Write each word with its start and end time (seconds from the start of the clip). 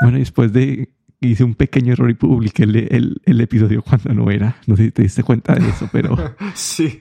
Bueno, 0.00 0.18
después 0.18 0.52
de 0.52 0.90
hice 1.20 1.44
un 1.44 1.54
pequeño 1.54 1.92
error 1.92 2.10
y 2.10 2.14
publiqué 2.14 2.62
el, 2.62 3.20
el, 3.24 3.40
episodio 3.40 3.82
cuando 3.82 4.14
no 4.14 4.30
era. 4.30 4.56
No 4.66 4.76
sé 4.76 4.86
si 4.86 4.90
te 4.90 5.02
diste 5.02 5.22
cuenta 5.22 5.54
de 5.54 5.68
eso, 5.68 5.88
pero 5.92 6.16
sí. 6.54 6.98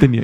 Tenía, 0.00 0.22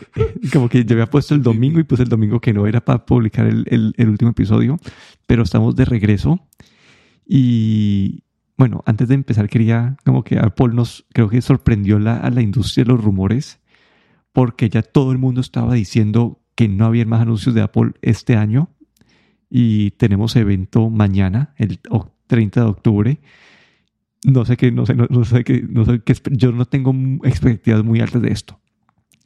como 0.52 0.68
que 0.68 0.84
yo 0.84 0.94
había 0.94 1.10
puesto 1.10 1.34
el 1.34 1.42
domingo 1.42 1.80
y 1.80 1.84
puse 1.84 2.04
el 2.04 2.08
domingo 2.08 2.40
que 2.40 2.52
no 2.52 2.66
era 2.66 2.80
para 2.80 3.04
publicar 3.04 3.46
el, 3.46 3.94
el 3.96 4.08
último 4.08 4.30
episodio, 4.30 4.78
pero 5.26 5.42
estamos 5.42 5.76
de 5.76 5.84
regreso. 5.84 6.40
Y 7.26 8.22
bueno, 8.56 8.82
antes 8.86 9.08
de 9.08 9.14
empezar 9.14 9.48
quería 9.48 9.96
como 10.04 10.22
que 10.22 10.38
Apple 10.38 10.68
nos, 10.72 11.04
creo 11.12 11.28
que 11.28 11.42
sorprendió 11.42 11.98
la, 11.98 12.16
a 12.16 12.30
la 12.30 12.42
industria 12.42 12.84
de 12.84 12.92
los 12.92 13.02
rumores, 13.02 13.60
porque 14.32 14.68
ya 14.68 14.82
todo 14.82 15.12
el 15.12 15.18
mundo 15.18 15.40
estaba 15.40 15.74
diciendo 15.74 16.40
que 16.54 16.68
no 16.68 16.86
había 16.86 17.04
más 17.06 17.22
anuncios 17.22 17.54
de 17.54 17.62
Apple 17.62 17.92
este 18.02 18.36
año 18.36 18.70
y 19.54 19.90
tenemos 19.92 20.34
evento 20.34 20.88
mañana, 20.88 21.52
el 21.58 21.78
30 22.26 22.60
de 22.60 22.66
octubre. 22.66 23.20
No 24.24 24.46
sé 24.46 24.56
qué, 24.56 24.72
no 24.72 24.86
sé, 24.86 24.94
no, 24.94 25.24
sé 25.26 25.44
qué, 25.44 25.62
no 25.68 25.84
sé 25.84 26.00
qué, 26.00 26.14
yo 26.30 26.52
no 26.52 26.64
tengo 26.64 26.94
expectativas 27.22 27.84
muy 27.84 28.00
altas 28.00 28.22
de 28.22 28.32
esto. 28.32 28.58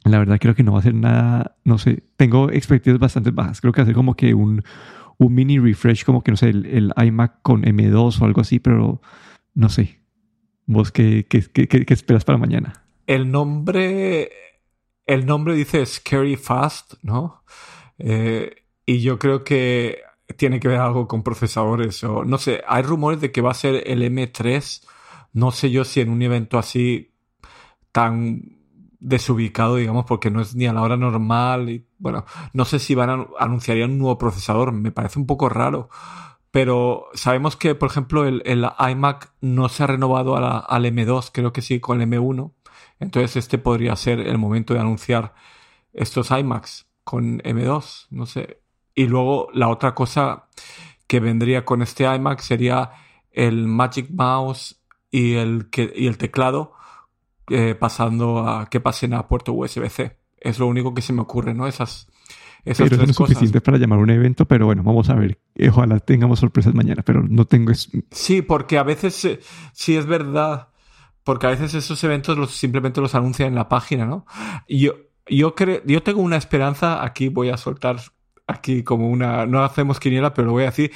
La 0.03 0.19
verdad 0.19 0.37
creo 0.37 0.53
que 0.53 0.63
no 0.63 0.73
va 0.73 0.79
a 0.79 0.81
ser 0.81 0.95
nada, 0.95 1.55
no 1.63 1.77
sé, 1.77 2.03
tengo 2.17 2.51
expectativas 2.51 2.99
bastante 2.99 3.31
bajas. 3.31 3.61
Creo 3.61 3.71
que 3.71 3.79
va 3.79 3.83
a 3.83 3.85
ser 3.85 3.95
como 3.95 4.15
que 4.15 4.33
un, 4.33 4.63
un 5.17 5.33
mini 5.33 5.59
refresh, 5.59 6.03
como 6.03 6.21
que 6.21 6.31
no 6.31 6.37
sé, 6.37 6.49
el, 6.49 6.93
iMac 6.97 7.41
con 7.41 7.63
M2 7.63 8.21
o 8.21 8.25
algo 8.25 8.41
así, 8.41 8.59
pero 8.59 9.01
no 9.53 9.69
sé. 9.69 10.01
¿Vos 10.65 10.91
qué, 10.91 11.25
qué, 11.29 11.41
qué, 11.41 11.67
qué 11.67 11.93
esperas 11.93 12.25
para 12.25 12.37
mañana? 12.37 12.83
El 13.05 13.31
nombre, 13.31 14.29
el 15.05 15.25
nombre 15.25 15.55
dice 15.55 15.85
Scary 15.85 16.35
Fast, 16.35 16.95
¿no? 17.01 17.45
Eh, 17.97 18.51
y 18.85 18.99
yo 18.99 19.19
creo 19.19 19.45
que 19.45 19.99
tiene 20.35 20.59
que 20.59 20.67
ver 20.67 20.79
algo 20.79 21.07
con 21.07 21.23
procesadores 21.23 22.03
o 22.03 22.25
no 22.25 22.37
sé, 22.37 22.61
hay 22.67 22.83
rumores 22.83 23.21
de 23.21 23.31
que 23.31 23.41
va 23.41 23.51
a 23.51 23.55
ser 23.55 23.83
el 23.85 24.01
M3, 24.01 24.85
no 25.33 25.51
sé 25.51 25.71
yo 25.71 25.85
si 25.85 26.01
en 26.01 26.09
un 26.09 26.21
evento 26.21 26.57
así 26.57 27.13
tan 27.91 28.57
desubicado, 28.99 29.75
digamos, 29.75 30.05
porque 30.05 30.31
no 30.31 30.41
es 30.41 30.55
ni 30.55 30.65
a 30.65 30.73
la 30.73 30.81
hora 30.81 30.97
normal 30.97 31.69
y 31.69 31.87
bueno, 31.99 32.25
no 32.53 32.65
sé 32.65 32.79
si 32.79 32.95
van 32.95 33.09
a 33.09 33.27
anunciar 33.39 33.77
un 33.85 33.97
nuevo 33.97 34.17
procesador, 34.17 34.71
me 34.71 34.91
parece 34.91 35.19
un 35.19 35.27
poco 35.27 35.49
raro, 35.49 35.89
pero 36.51 37.05
sabemos 37.13 37.55
que, 37.55 37.75
por 37.75 37.89
ejemplo, 37.89 38.25
el, 38.25 38.67
iMac 38.79 39.33
no 39.41 39.69
se 39.69 39.83
ha 39.83 39.87
renovado 39.87 40.35
al 40.35 40.85
M2, 40.85 41.29
creo 41.31 41.53
que 41.53 41.61
sí, 41.61 41.79
con 41.79 42.01
el 42.01 42.09
M1, 42.09 42.53
entonces 42.99 43.35
este 43.37 43.57
podría 43.57 43.95
ser 43.95 44.19
el 44.19 44.37
momento 44.37 44.73
de 44.73 44.79
anunciar 44.79 45.33
estos 45.93 46.31
iMacs 46.31 46.87
con 47.03 47.39
M2, 47.39 48.07
no 48.09 48.25
sé, 48.25 48.61
y 48.97 49.05
luego 49.05 49.47
la 49.53 49.69
otra 49.69 49.93
cosa 49.93 50.45
que 51.05 51.19
vendría 51.19 51.63
con 51.63 51.83
este 51.83 52.03
iMac 52.03 52.39
sería 52.39 52.89
el 53.31 53.67
Magic 53.67 54.09
Mouse 54.09 54.81
y 55.11 55.35
el, 55.35 55.69
que, 55.69 55.93
y 55.95 56.07
el 56.07 56.17
teclado 56.17 56.73
eh, 57.47 57.75
pasando 57.75 58.39
a 58.39 58.67
que 58.71 58.79
pasen 58.79 59.13
a 59.13 59.27
puerto 59.27 59.53
USB-C. 59.53 60.17
Es 60.39 60.57
lo 60.57 60.65
único 60.65 60.95
que 60.95 61.03
se 61.03 61.13
me 61.13 61.21
ocurre, 61.21 61.53
¿no? 61.53 61.67
Esas, 61.67 62.07
esas 62.65 62.89
pero 62.89 62.97
tres 62.97 63.07
no 63.07 63.11
es 63.11 63.15
suficiente 63.17 63.61
para 63.61 63.77
llamar 63.77 63.99
un 63.99 64.09
evento, 64.09 64.45
pero 64.45 64.65
bueno, 64.65 64.81
vamos 64.81 65.11
a 65.11 65.13
ver. 65.13 65.37
Ojalá 65.69 65.99
tengamos 65.99 66.39
sorpresas 66.39 66.73
mañana, 66.73 67.03
pero 67.05 67.21
no 67.21 67.45
tengo... 67.45 67.73
Sí, 68.09 68.41
porque 68.41 68.79
a 68.79 68.83
veces, 68.83 69.23
eh, 69.25 69.39
sí 69.73 69.95
es 69.95 70.07
verdad, 70.07 70.69
porque 71.23 71.45
a 71.45 71.51
veces 71.51 71.75
esos 71.75 72.03
eventos 72.03 72.35
los, 72.35 72.49
simplemente 72.49 72.99
los 72.99 73.13
anuncian 73.13 73.49
en 73.49 73.55
la 73.55 73.69
página, 73.69 74.07
¿no? 74.07 74.25
Yo, 74.67 74.93
yo, 75.27 75.53
creo, 75.53 75.83
yo 75.85 76.01
tengo 76.01 76.21
una 76.21 76.37
esperanza, 76.37 77.05
aquí 77.05 77.29
voy 77.29 77.49
a 77.49 77.57
soltar 77.57 77.97
aquí 78.47 78.83
como 78.83 79.09
una, 79.09 79.45
no 79.45 79.63
hacemos 79.63 79.99
quiniela, 79.99 80.33
pero 80.33 80.47
lo 80.47 80.53
voy 80.53 80.63
a 80.63 80.67
decir, 80.67 80.91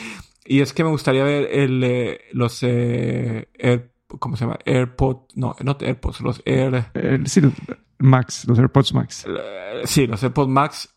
y 0.45 0.61
es 0.61 0.73
que 0.73 0.83
me 0.83 0.89
gustaría 0.89 1.23
ver 1.23 1.49
el, 1.51 1.83
eh, 1.83 2.21
los 2.31 2.63
eh, 2.63 3.49
Air, 3.53 3.93
¿cómo 4.07 4.35
se 4.35 4.45
llama? 4.45 4.59
AirPods, 4.65 5.35
no, 5.35 5.55
no 5.61 5.77
AirPods, 5.79 6.21
los 6.21 6.41
Air... 6.45 6.85
sí, 7.25 7.41
los 7.41 7.53
Max, 7.99 8.45
los 8.47 8.57
AirPods 8.57 8.93
Max. 8.93 9.25
Eh, 9.27 9.81
sí, 9.85 10.07
los 10.07 10.23
AirPods 10.23 10.49
Max 10.49 10.95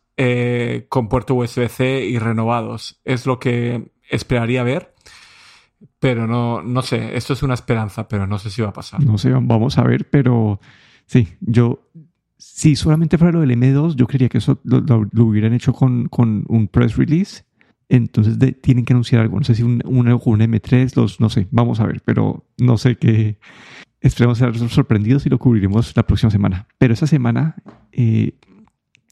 con 0.88 1.09
puerto 1.09 1.34
USB-C 1.34 2.04
y 2.04 2.19
renovados. 2.19 3.00
Es 3.04 3.26
lo 3.26 3.41
que 3.41 3.93
esperaría 4.09 4.62
ver. 4.62 4.94
Pero 5.98 6.26
no, 6.26 6.62
no 6.62 6.82
sé, 6.82 7.16
esto 7.16 7.32
es 7.32 7.43
una 7.43 7.54
esperanza, 7.54 8.09
pero 8.09 8.26
no 8.26 8.38
sé 8.38 8.48
si 8.48 8.62
va 8.62 8.69
a 8.69 8.72
pasar. 8.72 9.03
No 9.03 9.19
sé, 9.19 9.31
vamos 9.31 9.76
a 9.76 9.82
ver, 9.82 10.09
pero 10.09 10.60
sí, 11.06 11.37
yo 11.41 11.91
si 12.36 12.76
solamente 12.76 13.18
fuera 13.18 13.32
lo 13.32 13.40
del 13.40 13.50
M2, 13.50 13.94
yo 13.96 14.06
creería 14.06 14.28
que 14.28 14.38
eso 14.38 14.60
lo, 14.64 15.24
hubieran 15.24 15.54
hecho 15.54 15.72
con, 15.72 16.08
con, 16.08 16.44
un 16.48 16.68
press 16.68 16.96
release. 16.96 17.44
Entonces 17.88 18.38
tienen 18.60 18.84
que 18.84 18.92
anunciar 18.92 19.22
algo. 19.22 19.38
No 19.38 19.44
sé 19.44 19.54
si 19.54 19.62
un, 19.62 19.82
un, 19.84 20.06
M3, 20.06 20.96
los, 20.96 21.20
no 21.20 21.28
sé, 21.28 21.46
vamos 21.50 21.80
a 21.80 21.86
ver, 21.86 22.02
pero 22.04 22.46
no 22.58 22.76
sé 22.78 22.96
qué. 22.96 23.38
Esperemos 24.00 24.38
ser 24.38 24.56
sorprendidos 24.68 25.24
y 25.26 25.30
lo 25.30 25.38
cubriremos 25.38 25.94
la 25.96 26.02
próxima 26.02 26.30
semana. 26.30 26.66
Pero 26.78 26.92
esa 26.94 27.06
semana, 27.06 27.56
eh, 27.92 28.34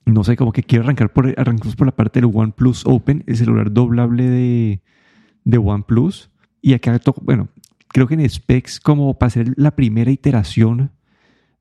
no 0.04 0.24
sé, 0.24 0.36
como 0.36 0.52
que 0.52 0.62
quiero 0.62 0.84
arrancar 0.84 1.12
por, 1.12 1.32
arrancamos 1.38 1.76
por 1.76 1.86
la 1.86 1.96
parte 1.96 2.20
del 2.20 2.30
OnePlus 2.32 2.84
Open, 2.86 3.24
el 3.26 3.36
celular 3.36 3.72
doblable 3.72 4.28
de, 4.28 4.82
de 5.44 5.58
OnePlus. 5.58 6.30
Y 6.60 6.74
acá, 6.74 7.00
bueno, 7.22 7.48
creo 7.88 8.06
que 8.06 8.14
en 8.14 8.28
specs, 8.28 8.80
como 8.80 9.18
para 9.18 9.30
ser 9.30 9.52
la 9.56 9.76
primera 9.76 10.10
iteración 10.10 10.90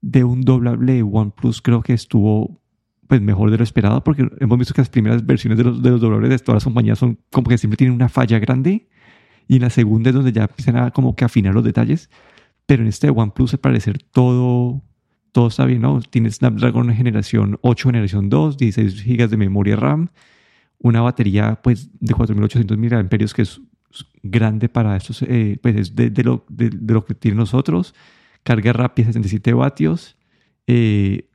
de 0.02 0.24
un 0.24 0.42
doblable 0.42 1.04
OnePlus 1.04 1.62
creo 1.62 1.82
que 1.82 1.94
estuvo 1.94 2.60
pues 3.08 3.22
mejor 3.22 3.52
de 3.52 3.58
lo 3.58 3.64
esperado 3.64 4.04
porque 4.04 4.28
hemos 4.40 4.58
visto 4.58 4.74
que 4.74 4.82
las 4.82 4.90
primeras 4.90 5.26
versiones 5.26 5.58
de 5.58 5.64
los, 5.66 5.82
de 5.82 5.90
los 5.92 6.02
doblables 6.02 6.30
de 6.30 6.40
todas 6.40 6.58
las 6.58 6.64
compañías 6.64 7.00
son 7.00 7.20
como 7.30 7.50
que 7.50 7.58
siempre 7.58 7.78
tienen 7.78 7.96
una 7.96 8.10
falla 8.10 8.40
grande 8.40 8.88
y 9.48 9.56
en 9.56 9.62
la 9.62 9.70
segunda 9.70 10.10
es 10.10 10.16
donde 10.16 10.32
ya 10.32 10.44
empiezan 10.44 10.78
a 10.78 10.92
como 10.92 11.16
que 11.16 11.26
afinar 11.26 11.54
los 11.54 11.64
detalles 11.64 12.10
pero 12.66 12.84
en 12.84 12.90
este 12.90 13.10
OnePlus 13.10 13.54
al 13.54 13.60
parecer 13.60 14.02
todo 14.12 14.82
todo 15.32 15.48
está 15.48 15.66
bien, 15.66 15.82
¿no? 15.82 16.02
Tiene 16.02 16.30
Snapdragon 16.30 16.94
generación 16.94 17.58
8, 17.62 17.90
generación 17.90 18.30
2, 18.30 18.58
16 18.58 19.06
GB 19.06 19.30
de 19.30 19.38
memoria 19.38 19.76
RAM, 19.76 20.10
una 20.80 21.02
batería 21.02 21.60
pues 21.64 21.90
de 22.00 22.14
4800 22.14 22.78
mAh 22.78 23.08
que 23.10 23.42
es 23.42 23.62
grande 24.24 24.70
para 24.70 24.96
estos, 24.96 25.22
eh, 25.24 25.60
pues 25.62 25.76
es 25.76 25.96
de, 25.96 26.12
lo, 26.24 26.46
de, 26.50 26.70
de, 26.70 26.94
lo 26.94 27.06
que 27.06 27.14
tienen 27.14 27.38
nosotros 27.38 27.94
carga 28.44 28.74
rápida 28.74 29.08
67 29.08 29.54
vatios, 29.54 30.18
eh, 30.68 31.30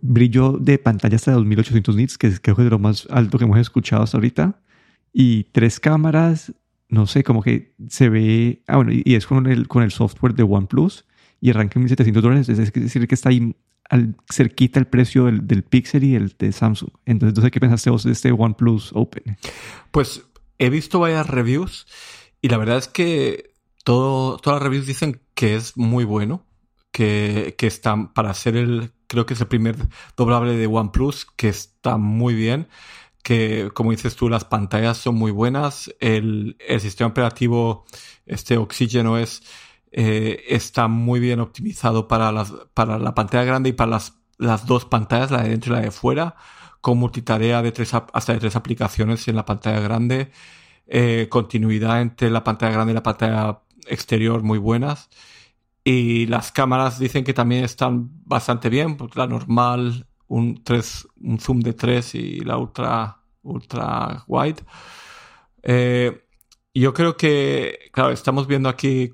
brillo 0.00 0.58
de 0.58 0.78
pantalla 0.78 1.16
hasta 1.16 1.32
2800 1.32 1.96
nits, 1.96 2.18
que 2.18 2.30
creo 2.40 2.56
que 2.56 2.62
es 2.62 2.66
de 2.66 2.70
lo 2.70 2.78
más 2.78 3.06
alto 3.10 3.38
que 3.38 3.44
hemos 3.44 3.58
escuchado 3.58 4.02
hasta 4.02 4.16
ahorita, 4.16 4.60
y 5.12 5.44
tres 5.44 5.80
cámaras, 5.80 6.52
no 6.88 7.06
sé, 7.06 7.22
como 7.24 7.42
que 7.42 7.74
se 7.88 8.08
ve, 8.08 8.62
ah 8.66 8.76
bueno, 8.76 8.92
y 8.92 9.14
es 9.14 9.26
con 9.26 9.46
el, 9.46 9.68
con 9.68 9.82
el 9.82 9.90
software 9.90 10.34
de 10.34 10.42
OnePlus, 10.42 11.04
y 11.40 11.50
arranca 11.50 11.78
en 11.78 11.84
1700 11.84 12.22
dólares, 12.22 12.48
es 12.48 12.72
decir, 12.72 13.08
que 13.08 13.14
está 13.14 13.30
ahí 13.30 13.54
al, 13.90 14.14
cerquita 14.32 14.78
el 14.78 14.86
precio 14.86 15.24
del, 15.24 15.46
del 15.46 15.64
Pixel 15.64 16.04
y 16.04 16.14
el 16.14 16.34
de 16.38 16.52
Samsung. 16.52 16.90
Entonces, 17.04 17.42
no 17.42 17.50
qué 17.50 17.58
pensaste 17.58 17.90
vos 17.90 18.04
de 18.04 18.12
este 18.12 18.30
OnePlus 18.30 18.92
Open. 18.94 19.36
Pues 19.90 20.22
he 20.58 20.70
visto 20.70 21.00
varias 21.00 21.26
reviews 21.26 21.86
y 22.40 22.48
la 22.48 22.58
verdad 22.58 22.78
es 22.78 22.86
que 22.86 23.54
todo, 23.82 24.36
todas 24.36 24.60
las 24.60 24.62
reviews 24.62 24.86
dicen 24.86 25.20
que 25.42 25.56
es 25.56 25.76
muy 25.76 26.04
bueno, 26.04 26.46
que, 26.92 27.56
que 27.58 27.66
está 27.66 28.12
para 28.14 28.32
ser 28.32 28.56
el, 28.56 28.92
creo 29.08 29.26
que 29.26 29.34
es 29.34 29.40
el 29.40 29.48
primer 29.48 29.74
doblable 30.16 30.56
de 30.56 30.68
OnePlus, 30.68 31.26
que 31.34 31.48
está 31.48 31.96
muy 31.96 32.32
bien, 32.32 32.68
que 33.24 33.72
como 33.74 33.90
dices 33.90 34.14
tú, 34.14 34.28
las 34.28 34.44
pantallas 34.44 34.98
son 34.98 35.16
muy 35.16 35.32
buenas, 35.32 35.92
el, 35.98 36.56
el 36.60 36.80
sistema 36.80 37.10
operativo, 37.10 37.86
este 38.24 38.56
Oxygen 38.56 39.16
es 39.16 39.42
eh, 39.90 40.44
está 40.46 40.86
muy 40.86 41.18
bien 41.18 41.40
optimizado 41.40 42.06
para, 42.06 42.30
las, 42.30 42.52
para 42.72 43.00
la 43.00 43.12
pantalla 43.12 43.42
grande 43.42 43.70
y 43.70 43.72
para 43.72 43.90
las, 43.90 44.20
las 44.38 44.64
dos 44.64 44.84
pantallas, 44.84 45.32
la 45.32 45.42
de 45.42 45.48
dentro 45.48 45.72
y 45.72 45.76
la 45.78 45.82
de 45.82 45.90
fuera, 45.90 46.36
con 46.80 46.98
multitarea 46.98 47.62
de 47.62 47.72
tres, 47.72 47.94
hasta 47.94 48.32
de 48.32 48.38
tres 48.38 48.54
aplicaciones 48.54 49.26
en 49.26 49.34
la 49.34 49.44
pantalla 49.44 49.80
grande. 49.80 50.30
Eh, 50.86 51.26
continuidad 51.28 52.00
entre 52.00 52.30
la 52.30 52.44
pantalla 52.44 52.74
grande 52.74 52.92
y 52.92 52.94
la 52.94 53.02
pantalla 53.02 53.62
exterior 53.88 54.44
muy 54.44 54.58
buenas. 54.58 55.10
Y 55.84 56.26
las 56.26 56.52
cámaras 56.52 56.98
dicen 56.98 57.24
que 57.24 57.34
también 57.34 57.64
están 57.64 58.10
bastante 58.24 58.68
bien, 58.68 58.96
pues 58.96 59.16
la 59.16 59.26
normal, 59.26 60.06
un, 60.28 60.62
3, 60.62 61.08
un 61.22 61.38
zoom 61.40 61.60
de 61.60 61.72
3 61.72 62.14
y 62.14 62.40
la 62.40 62.56
ultra, 62.56 63.22
ultra 63.42 64.24
wide. 64.28 64.62
Eh, 65.62 66.24
yo 66.74 66.94
creo 66.94 67.16
que, 67.16 67.90
claro, 67.92 68.10
estamos 68.10 68.46
viendo 68.46 68.68
aquí 68.68 69.10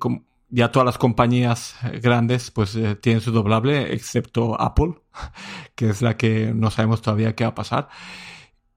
ya 0.49 0.71
todas 0.71 0.85
las 0.85 0.97
compañías 0.97 1.75
grandes 2.01 2.49
pues 2.51 2.75
eh, 2.75 2.95
tienen 2.95 3.21
su 3.21 3.31
doblable, 3.31 3.93
excepto 3.93 4.59
Apple, 4.59 4.95
que 5.75 5.89
es 5.89 6.01
la 6.01 6.17
que 6.17 6.53
no 6.53 6.71
sabemos 6.71 7.01
todavía 7.01 7.35
qué 7.35 7.43
va 7.43 7.51
a 7.51 7.55
pasar. 7.55 7.89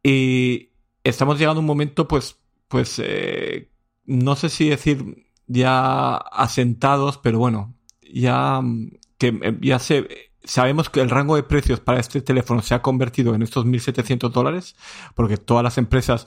Y 0.02 0.70
estamos 1.04 1.38
llegando 1.38 1.58
a 1.58 1.62
un 1.62 1.66
momento 1.66 2.08
pues, 2.08 2.38
pues, 2.68 3.00
eh, 3.04 3.70
no 4.04 4.36
sé 4.36 4.48
si 4.48 4.68
decir 4.68 5.28
ya 5.46 6.16
asentados, 6.16 7.18
pero 7.18 7.38
bueno, 7.38 7.74
ya 8.12 8.60
mm, 8.60 8.90
que 9.18 9.28
eh, 9.28 9.58
ya 9.60 9.78
se 9.78 10.08
sabemos 10.44 10.90
que 10.90 11.00
el 11.00 11.10
rango 11.10 11.36
de 11.36 11.44
precios 11.44 11.80
para 11.80 12.00
este 12.00 12.20
teléfono 12.20 12.62
se 12.62 12.74
ha 12.74 12.82
convertido 12.82 13.34
en 13.34 13.42
estos 13.42 13.64
1.700 13.64 14.30
dólares, 14.30 14.74
porque 15.14 15.36
todas 15.36 15.62
las 15.62 15.78
empresas 15.78 16.26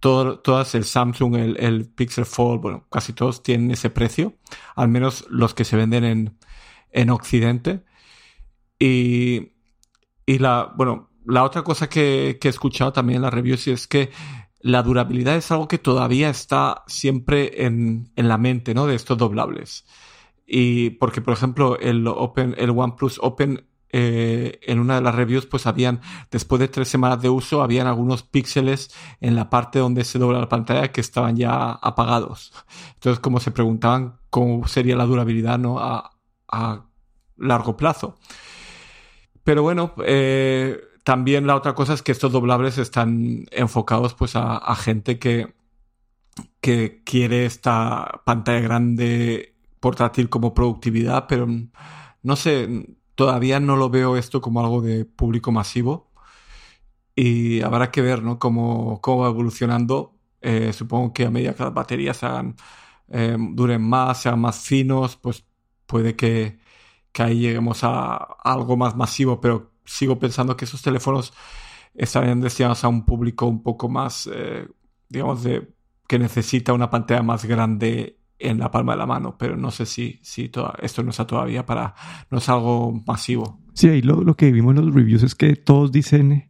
todas 0.00 0.74
el 0.74 0.84
Samsung, 0.84 1.36
el, 1.36 1.56
el, 1.58 1.86
Pixel 1.86 2.26
Fold, 2.26 2.60
bueno, 2.60 2.86
casi 2.90 3.14
todos 3.14 3.42
tienen 3.42 3.70
ese 3.70 3.88
precio, 3.88 4.34
al 4.76 4.88
menos 4.88 5.24
los 5.30 5.54
que 5.54 5.64
se 5.64 5.76
venden 5.76 6.04
en, 6.04 6.38
en 6.90 7.10
Occidente. 7.10 7.84
Y, 8.78 9.52
y 10.26 10.38
la, 10.38 10.72
bueno, 10.76 11.08
la 11.24 11.42
otra 11.42 11.62
cosa 11.62 11.88
que, 11.88 12.36
que 12.38 12.48
he 12.48 12.50
escuchado 12.50 12.92
también 12.92 13.16
en 13.16 13.22
las 13.22 13.32
reviews 13.32 13.66
es 13.68 13.86
que 13.86 14.10
la 14.60 14.82
durabilidad 14.82 15.36
es 15.36 15.50
algo 15.50 15.68
que 15.68 15.78
todavía 15.78 16.28
está 16.28 16.84
siempre 16.86 17.64
en, 17.64 18.10
en 18.16 18.28
la 18.28 18.36
mente, 18.36 18.74
¿no? 18.74 18.86
De 18.86 18.96
estos 18.96 19.16
doblables. 19.16 19.86
Y 20.46 20.90
porque, 20.90 21.20
por 21.20 21.34
ejemplo, 21.34 21.78
el 21.78 22.06
Open, 22.06 22.54
el 22.58 22.70
OnePlus 22.70 23.18
Open, 23.22 23.66
eh, 23.90 24.58
en 24.62 24.80
una 24.80 24.96
de 24.96 25.00
las 25.02 25.14
reviews, 25.14 25.46
pues 25.46 25.66
habían, 25.66 26.00
después 26.30 26.58
de 26.60 26.68
tres 26.68 26.88
semanas 26.88 27.22
de 27.22 27.28
uso, 27.28 27.62
habían 27.62 27.86
algunos 27.86 28.22
píxeles 28.24 28.94
en 29.20 29.36
la 29.36 29.50
parte 29.50 29.78
donde 29.78 30.04
se 30.04 30.18
dobla 30.18 30.40
la 30.40 30.48
pantalla 30.48 30.90
que 30.90 31.00
estaban 31.00 31.36
ya 31.36 31.70
apagados. 31.72 32.52
Entonces, 32.94 33.20
como 33.20 33.40
se 33.40 33.52
preguntaban 33.52 34.16
cómo 34.30 34.66
sería 34.66 34.96
la 34.96 35.06
durabilidad, 35.06 35.58
¿no? 35.58 35.78
A, 35.78 36.10
a 36.48 36.86
largo 37.36 37.76
plazo. 37.76 38.18
Pero 39.44 39.62
bueno, 39.62 39.94
eh, 40.04 40.80
también 41.04 41.46
la 41.46 41.54
otra 41.54 41.74
cosa 41.74 41.94
es 41.94 42.02
que 42.02 42.12
estos 42.12 42.32
doblables 42.32 42.78
están 42.78 43.46
enfocados 43.50 44.14
pues 44.14 44.32
a, 44.36 44.74
gente 44.74 45.18
que, 45.18 45.54
que 46.60 47.02
quiere 47.04 47.44
esta 47.44 48.22
pantalla 48.24 48.60
grande 48.60 49.53
portátil 49.84 50.30
como 50.30 50.54
productividad, 50.54 51.26
pero 51.28 51.46
no 52.22 52.36
sé, 52.36 52.96
todavía 53.14 53.60
no 53.60 53.76
lo 53.76 53.90
veo 53.90 54.16
esto 54.16 54.40
como 54.40 54.60
algo 54.60 54.80
de 54.80 55.04
público 55.04 55.52
masivo. 55.52 56.10
Y 57.14 57.60
habrá 57.60 57.90
que 57.90 58.00
ver 58.00 58.22
¿no? 58.22 58.38
cómo, 58.38 59.00
cómo 59.02 59.22
va 59.22 59.28
evolucionando. 59.28 60.16
Eh, 60.40 60.72
supongo 60.72 61.12
que 61.12 61.26
a 61.26 61.30
medida 61.30 61.54
que 61.54 61.64
las 61.64 61.74
baterías 61.74 62.20
eh, 63.08 63.36
duren 63.38 63.82
más, 63.82 64.22
sean 64.22 64.40
más 64.40 64.60
finos, 64.60 65.16
pues 65.16 65.44
puede 65.86 66.16
que, 66.16 66.58
que 67.12 67.22
ahí 67.22 67.40
lleguemos 67.40 67.84
a, 67.84 68.16
algo 68.42 68.78
más 68.78 68.96
masivo, 68.96 69.38
pero 69.38 69.72
sigo 69.84 70.18
pensando 70.18 70.56
que 70.56 70.64
esos 70.64 70.80
teléfonos 70.80 71.34
estarían 71.94 72.40
destinados 72.40 72.84
a 72.84 72.88
un 72.88 73.04
público 73.04 73.46
un 73.46 73.62
poco 73.62 73.90
más, 73.90 74.30
eh, 74.32 74.66
digamos, 75.10 75.42
de 75.44 75.74
que 76.08 76.18
necesita 76.18 76.72
una 76.72 76.88
pantalla 76.90 77.22
más 77.22 77.44
grande 77.44 78.23
en 78.44 78.58
la 78.58 78.70
palma 78.70 78.92
de 78.92 78.98
la 78.98 79.06
mano, 79.06 79.36
pero 79.38 79.56
no 79.56 79.70
sé 79.70 79.86
si, 79.86 80.18
si 80.22 80.50
esto 80.82 81.02
no 81.02 81.10
está 81.10 81.26
todavía 81.26 81.66
para, 81.66 81.94
no 82.30 82.38
es 82.38 82.48
algo 82.48 83.02
masivo. 83.06 83.60
Sí, 83.74 83.88
ahí 83.88 84.02
lo, 84.02 84.22
lo 84.22 84.34
que 84.34 84.52
vimos 84.52 84.76
en 84.76 84.86
los 84.86 84.94
reviews 84.94 85.22
es 85.22 85.34
que 85.34 85.56
todos 85.56 85.92
dicen 85.92 86.48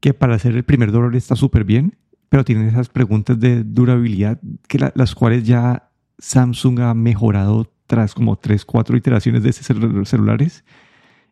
que 0.00 0.14
para 0.14 0.34
hacer 0.34 0.54
el 0.56 0.64
primer 0.64 0.92
dolor 0.92 1.14
está 1.16 1.36
súper 1.36 1.64
bien, 1.64 1.96
pero 2.28 2.44
tienen 2.44 2.66
esas 2.66 2.88
preguntas 2.88 3.38
de 3.38 3.62
durabilidad 3.62 4.40
que 4.66 4.78
las 4.94 5.14
cuales 5.14 5.44
ya 5.44 5.90
Samsung 6.18 6.80
ha 6.80 6.94
mejorado 6.94 7.70
tras 7.86 8.14
como 8.14 8.36
3, 8.36 8.64
4 8.64 8.96
iteraciones 8.96 9.42
de 9.42 9.50
estos 9.50 10.08
celulares. 10.08 10.64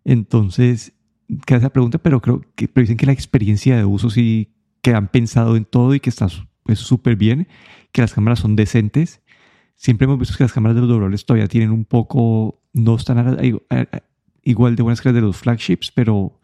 Entonces, 0.04 0.92
queda 1.46 1.58
esa 1.58 1.70
pregunta, 1.70 1.98
pero 1.98 2.20
creo 2.20 2.42
que 2.54 2.68
pero 2.68 2.82
dicen 2.82 2.96
que 2.96 3.06
la 3.06 3.12
experiencia 3.12 3.76
de 3.76 3.84
uso 3.84 4.10
sí 4.10 4.52
que 4.82 4.94
han 4.94 5.08
pensado 5.08 5.56
en 5.56 5.64
todo 5.64 5.94
y 5.94 6.00
que 6.00 6.10
está 6.10 6.28
súper 6.74 7.16
bien, 7.16 7.48
que 7.92 8.02
las 8.02 8.12
cámaras 8.12 8.40
son 8.40 8.56
decentes. 8.56 9.22
Siempre 9.80 10.04
hemos 10.04 10.18
visto 10.18 10.36
que 10.36 10.44
las 10.44 10.52
cámaras 10.52 10.74
de 10.74 10.82
los 10.82 10.90
doblables 10.90 11.24
todavía 11.24 11.48
tienen 11.48 11.70
un 11.70 11.86
poco, 11.86 12.60
no 12.74 12.96
están 12.96 13.38
igual 14.42 14.76
de 14.76 14.82
buenas 14.82 15.00
que 15.00 15.08
las 15.08 15.14
de 15.14 15.22
los 15.22 15.38
flagships, 15.38 15.90
pero 15.90 16.38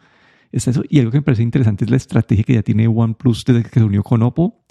es 0.53 0.67
eso. 0.69 0.83
Y 0.89 1.01
algo 1.01 1.11
que 1.11 1.19
me 1.19 1.23
parece 1.23 1.43
interesante 1.43 1.85
es 1.85 1.91
la 1.91 1.99
estrategia 1.99 2.45
que 2.45 2.55
ya 2.55 2.63
tiene 2.63 2.89
OnePlus 2.89 3.45
desde 3.45 3.63
que 3.65 3.79
se 3.79 3.85
unió 3.85 4.03
con 4.03 4.23
Oppo. 4.23 4.65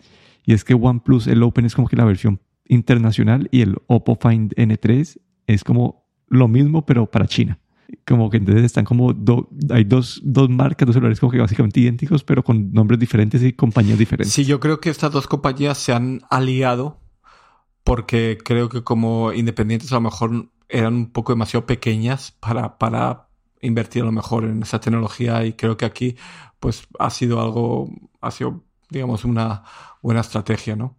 Y 0.44 0.54
es 0.54 0.64
que 0.64 0.74
OnePlus, 0.74 1.28
el 1.28 1.44
Open 1.44 1.66
es 1.66 1.76
como 1.76 1.88
que 1.88 1.96
la 1.96 2.06
versión 2.06 2.42
internacional 2.68 3.50
y 3.52 3.62
el 3.62 3.76
Oppo 3.86 4.18
Find 4.20 4.56
N3 4.56 5.20
es 5.46 5.64
como 5.64 6.08
lo 6.28 6.48
mismo, 6.48 6.88
pero 6.88 7.06
para 7.06 7.28
China 7.28 7.60
como 8.08 8.32
que 8.32 8.38
entonces 8.38 8.64
están 8.64 8.84
como, 8.84 9.14
hay 9.70 9.84
dos, 9.84 10.20
dos 10.24 10.50
marcas, 10.50 10.88
dos 10.88 10.96
celulares 10.96 11.20
como 11.20 11.32
que 11.32 11.38
básicamente 11.38 11.82
idénticos, 11.82 12.24
pero 12.24 12.44
con 12.44 12.74
nombres 12.74 13.00
diferentes 13.00 13.44
y 13.44 13.54
compañías 13.54 14.00
diferentes. 14.00 14.34
Sí, 14.34 14.44
yo 14.44 14.60
creo 14.60 14.80
que 14.80 14.90
estas 14.90 15.12
dos 15.12 15.28
compañías 15.28 15.78
se 15.78 15.94
han 15.94 16.22
aliado 16.32 17.05
porque 17.86 18.40
creo 18.44 18.68
que 18.68 18.84
como 18.84 19.32
independientes 19.32 19.92
a 19.92 19.96
lo 19.96 20.02
mejor 20.02 20.50
eran 20.68 20.96
un 20.96 21.12
poco 21.12 21.32
demasiado 21.32 21.68
pequeñas 21.68 22.32
para, 22.32 22.80
para 22.80 23.30
invertir 23.62 24.02
a 24.02 24.06
lo 24.06 24.12
mejor 24.12 24.44
en 24.44 24.64
esa 24.64 24.80
tecnología 24.82 25.46
y 25.46 25.54
creo 25.54 25.78
que 25.78 25.86
aquí 25.86 26.18
pues 26.60 26.88
ha 26.98 27.12
sido 27.12 27.42
algo, 27.42 27.90
ha 28.22 28.32
sido 28.32 28.64
digamos 28.90 29.24
una 29.24 29.64
buena 30.02 30.22
estrategia, 30.22 30.76
¿no? 30.76 30.98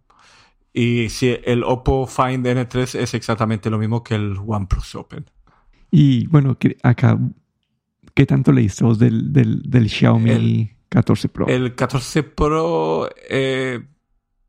Y 0.71 1.09
si 1.09 1.37
el 1.43 1.63
Oppo 1.63 2.07
Find 2.07 2.45
N3 2.45 2.99
es 2.99 3.13
exactamente 3.13 3.69
lo 3.69 3.77
mismo 3.77 4.01
que 4.01 4.15
el 4.15 4.37
OnePlus 4.37 4.95
Open. 4.95 5.25
Y 5.91 6.27
bueno, 6.27 6.57
acá, 6.83 7.19
¿qué 8.13 8.25
tanto 8.25 8.53
leíste 8.53 8.85
vos 8.85 8.97
del, 8.97 9.33
del, 9.33 9.61
del 9.63 9.89
Xiaomi 9.89 10.71
14 10.87 11.29
Pro? 11.29 11.47
El 11.47 11.75
14 11.75 12.23
Pro, 12.23 13.09
eh, 13.29 13.85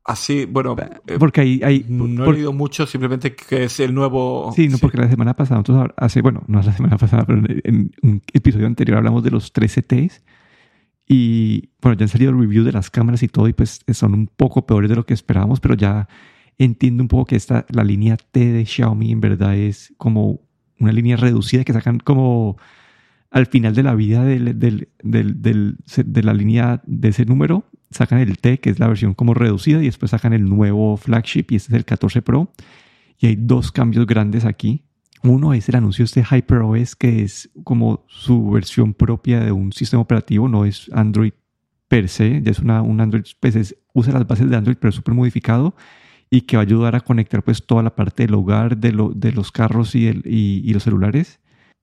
así, 0.08 0.46
bueno. 0.46 0.74
Eh, 1.06 1.16
porque 1.18 1.42
hay. 1.42 1.60
hay 1.62 1.86
no 1.88 2.24
he 2.24 2.32
leído 2.32 2.52
mucho, 2.52 2.86
simplemente 2.86 3.36
que 3.36 3.64
es 3.64 3.78
el 3.78 3.94
nuevo. 3.94 4.50
Sí, 4.56 4.68
no, 4.68 4.78
porque 4.78 4.98
la 4.98 5.08
semana 5.08 5.34
pasada, 5.34 5.60
nosotros 5.60 5.90
hace, 5.96 6.22
bueno, 6.22 6.42
no 6.48 6.60
es 6.60 6.66
la 6.66 6.72
semana 6.72 6.96
pasada, 6.98 7.24
pero 7.24 7.42
en, 7.46 7.92
un 8.02 8.22
episodio 8.32 8.66
anterior 8.66 8.98
hablamos 8.98 9.22
de 9.22 9.30
los 9.30 9.52
13 9.52 9.82
Ts. 9.82 10.24
Y 11.06 11.70
bueno, 11.80 11.96
ya 11.96 12.04
han 12.04 12.08
salido 12.08 12.32
reviews 12.32 12.66
de 12.66 12.72
las 12.72 12.90
cámaras 12.90 13.22
y 13.22 13.28
todo, 13.28 13.48
y 13.48 13.52
pues 13.52 13.80
son 13.92 14.14
un 14.14 14.26
poco 14.26 14.66
peores 14.66 14.90
de 14.90 14.96
lo 14.96 15.06
que 15.06 15.14
esperábamos, 15.14 15.60
pero 15.60 15.74
ya 15.74 16.08
entiendo 16.58 17.02
un 17.02 17.08
poco 17.08 17.26
que 17.26 17.36
esta, 17.36 17.64
la 17.70 17.84
línea 17.84 18.16
T 18.16 18.52
de 18.52 18.66
Xiaomi 18.66 19.12
en 19.12 19.20
verdad 19.20 19.56
es 19.56 19.94
como 19.96 20.40
una 20.78 20.92
línea 20.92 21.16
reducida 21.16 21.64
que 21.64 21.72
sacan 21.72 21.98
como 21.98 22.58
al 23.30 23.46
final 23.46 23.74
de 23.74 23.82
la 23.82 23.94
vida 23.94 24.24
de 24.24 26.22
la 26.22 26.34
línea 26.34 26.82
de 26.86 27.08
ese 27.08 27.24
número, 27.24 27.64
sacan 27.90 28.18
el 28.18 28.38
T, 28.38 28.58
que 28.58 28.70
es 28.70 28.78
la 28.78 28.88
versión 28.88 29.14
como 29.14 29.34
reducida, 29.34 29.82
y 29.82 29.86
después 29.86 30.10
sacan 30.10 30.32
el 30.32 30.44
nuevo 30.44 30.96
flagship, 30.96 31.46
y 31.50 31.56
este 31.56 31.72
es 31.72 31.76
el 31.78 31.84
14 31.84 32.22
Pro. 32.22 32.52
Y 33.18 33.26
hay 33.26 33.36
dos 33.36 33.72
cambios 33.72 34.06
grandes 34.06 34.44
aquí. 34.44 34.84
Uno 35.22 35.52
es 35.52 35.68
el 35.68 35.74
anuncio 35.74 36.04
de 36.04 36.06
este 36.06 36.24
HyperOS, 36.24 36.94
que 36.94 37.22
es 37.22 37.50
como 37.64 38.04
su 38.08 38.50
versión 38.50 38.94
propia 38.94 39.40
de 39.40 39.52
un 39.52 39.72
sistema 39.72 40.02
operativo, 40.02 40.48
no 40.48 40.64
es 40.64 40.90
Android 40.92 41.32
per 41.88 42.08
se, 42.08 42.42
ya 42.42 42.50
es 42.50 42.58
un 42.60 43.00
Android, 43.00 43.24
pues 43.40 43.74
usa 43.94 44.12
las 44.12 44.26
bases 44.26 44.48
de 44.48 44.56
Android, 44.56 44.76
pero 44.78 44.92
súper 44.92 45.14
modificado 45.14 45.74
y 46.30 46.42
que 46.42 46.56
va 46.56 46.62
a 46.62 46.66
ayudar 46.66 46.94
a 46.94 47.00
conectar 47.00 47.42
pues 47.42 47.64
toda 47.64 47.82
la 47.82 47.94
parte 47.94 48.24
del 48.24 48.34
hogar, 48.34 48.76
de, 48.76 48.92
lo, 48.92 49.10
de 49.10 49.32
los 49.32 49.50
carros 49.50 49.94
y, 49.94 50.72
los 50.72 50.82
celulares. 50.82 51.40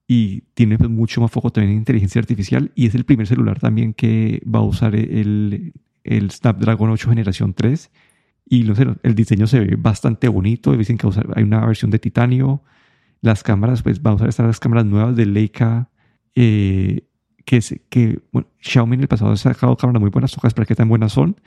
Y 0.08 0.42
tiene 0.54 0.78
pues, 0.78 0.90
mucho 0.90 1.22
más 1.22 1.32
foco 1.32 1.50
también 1.50 1.72
en 1.72 1.80
inteligencia 1.80 2.20
artificial 2.20 2.72
y 2.76 2.86
es 2.86 2.96
el 2.96 3.06
primer 3.06 3.26
celular 3.26 3.60
también 3.60 3.94
que 3.94 4.42
va 4.46 4.60
a 4.60 4.64
usar 4.64 4.96
el, 4.96 5.74
el 6.04 6.32
Snapdragon 6.32 6.92
8 6.92 7.10
generación 7.10 7.54
3. 7.54 7.92
Y 8.48 8.64
no 8.64 8.76
sé, 8.76 8.86
el 9.02 9.16
diseño 9.16 9.48
se 9.48 9.60
ve 9.60 9.76
bastante 9.76 10.28
bonito. 10.28 10.76
Dicen 10.78 10.98
que 10.98 11.08
hay 11.36 11.44
una 11.44 11.66
versión 11.66 11.90
de 11.90 12.00
titanio. 12.00 12.62
Las 13.22 13.42
cámaras, 13.42 13.82
pues 13.82 14.02
va 14.02 14.12
a 14.12 14.16
usar 14.16 14.30
estas 14.30 14.60
cámaras 14.60 14.86
nuevas 14.86 15.16
de 15.16 15.26
Leica. 15.26 15.90
Eh, 16.36 17.08
que, 17.44 17.58
es, 17.58 17.76
que 17.90 18.20
bueno, 18.32 18.48
Xiaomi 18.60 18.96
en 18.96 19.02
el 19.02 19.08
pasado 19.08 19.32
ha 19.32 19.38
sacado 19.38 19.76
cámaras 19.76 20.02
muy 20.02 20.12
buenas. 20.12 20.32
Toca 20.32 20.48
esperar 20.48 20.68
qué 20.68 20.76
tan 20.76 20.90
buenas 20.90 21.14
son. 21.14 21.38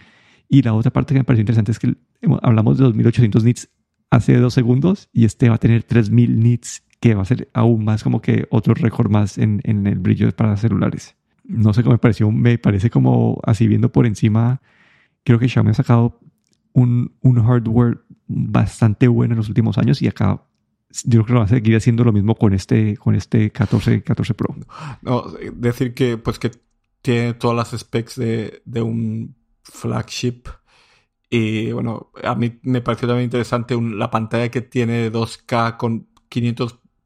Y 0.49 0.63
la 0.63 0.75
otra 0.75 0.91
parte 0.91 1.15
que 1.15 1.21
me 1.21 1.25
pareció 1.25 1.43
interesante 1.43 1.71
es 1.73 1.79
que 1.79 1.95
hablamos 2.43 2.79
de 2.79 2.85
2800 2.85 3.45
nits 3.45 3.69
hace 4.11 4.37
dos 4.39 4.55
segundos 4.55 5.09
y 5.13 5.25
este 5.25 5.49
va 5.49 5.57
a 5.57 5.59
tener 5.59 5.83
3000 5.83 6.41
nits, 6.41 6.83
que 7.01 7.15
va 7.15 7.23
a 7.23 7.27
ser 7.27 7.49
aún 7.53 7.85
más 7.85 8.03
como 8.03 8.21
que 8.21 8.47
otro 8.51 8.75
récord 8.75 9.11
más 9.11 9.39
en, 9.39 9.61
en 9.65 9.87
el 9.87 9.99
brillo 9.99 10.35
para 10.35 10.57
celulares. 10.57 11.17
No 11.45 11.73
sé 11.73 11.83
cómo 11.83 11.95
me 11.95 11.99
pareció, 11.99 12.31
me 12.31 12.59
parece 12.59 12.91
como 12.91 13.41
así 13.45 13.67
viendo 13.67 13.91
por 13.91 14.07
encima, 14.07 14.61
creo 15.25 15.39
que 15.39 15.49
Xiaomi 15.49 15.71
ha 15.71 15.75
sacado 15.75 16.21
un, 16.73 17.13
un 17.21 17.43
hardware 17.43 18.01
bastante 18.27 19.09
bueno 19.09 19.35
en 19.35 19.39
los 19.39 19.49
últimos 19.49 19.79
años 19.79 20.03
y 20.03 20.09
acá 20.09 20.43
yo 21.05 21.23
creo 21.23 21.27
que 21.27 21.33
lo 21.35 21.39
va 21.41 21.45
a 21.45 21.49
seguir 21.49 21.77
haciendo 21.77 22.05
lo 22.05 22.13
mismo 22.13 22.35
con 22.35 22.55
este, 22.55 22.97
con 22.97 23.15
este 23.15 23.51
14, 23.51 24.03
14 24.03 24.35
Pro. 24.35 24.55
No, 25.03 25.25
decir 25.53 25.95
que 25.95 26.17
pues 26.19 26.39
que 26.39 26.51
tiene 27.03 27.35
todas 27.35 27.57
las 27.57 27.81
specs 27.81 28.17
de, 28.17 28.63
de 28.65 28.83
un 28.83 29.35
flagship. 29.63 30.49
Y 31.31 31.73
bueno, 31.73 32.11
a 32.23 32.35
mí 32.35 32.59
me 32.63 32.81
pareció 32.81 33.07
también 33.07 33.25
interesante 33.27 33.79
la 33.81 34.11
pantalla 34.11 34.51
que 34.51 34.63
tiene 34.63 35.13
2K 35.13 35.77
con 35.77 36.09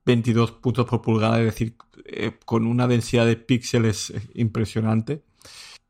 522 0.05 0.53
puntos 0.53 0.87
por 0.87 1.03
pulgada, 1.03 1.39
es 1.41 1.47
decir, 1.47 1.77
eh, 2.05 2.39
con 2.45 2.67
una 2.67 2.89
densidad 2.89 3.27
de 3.27 3.37
píxeles 3.37 4.13
impresionante. 4.35 5.23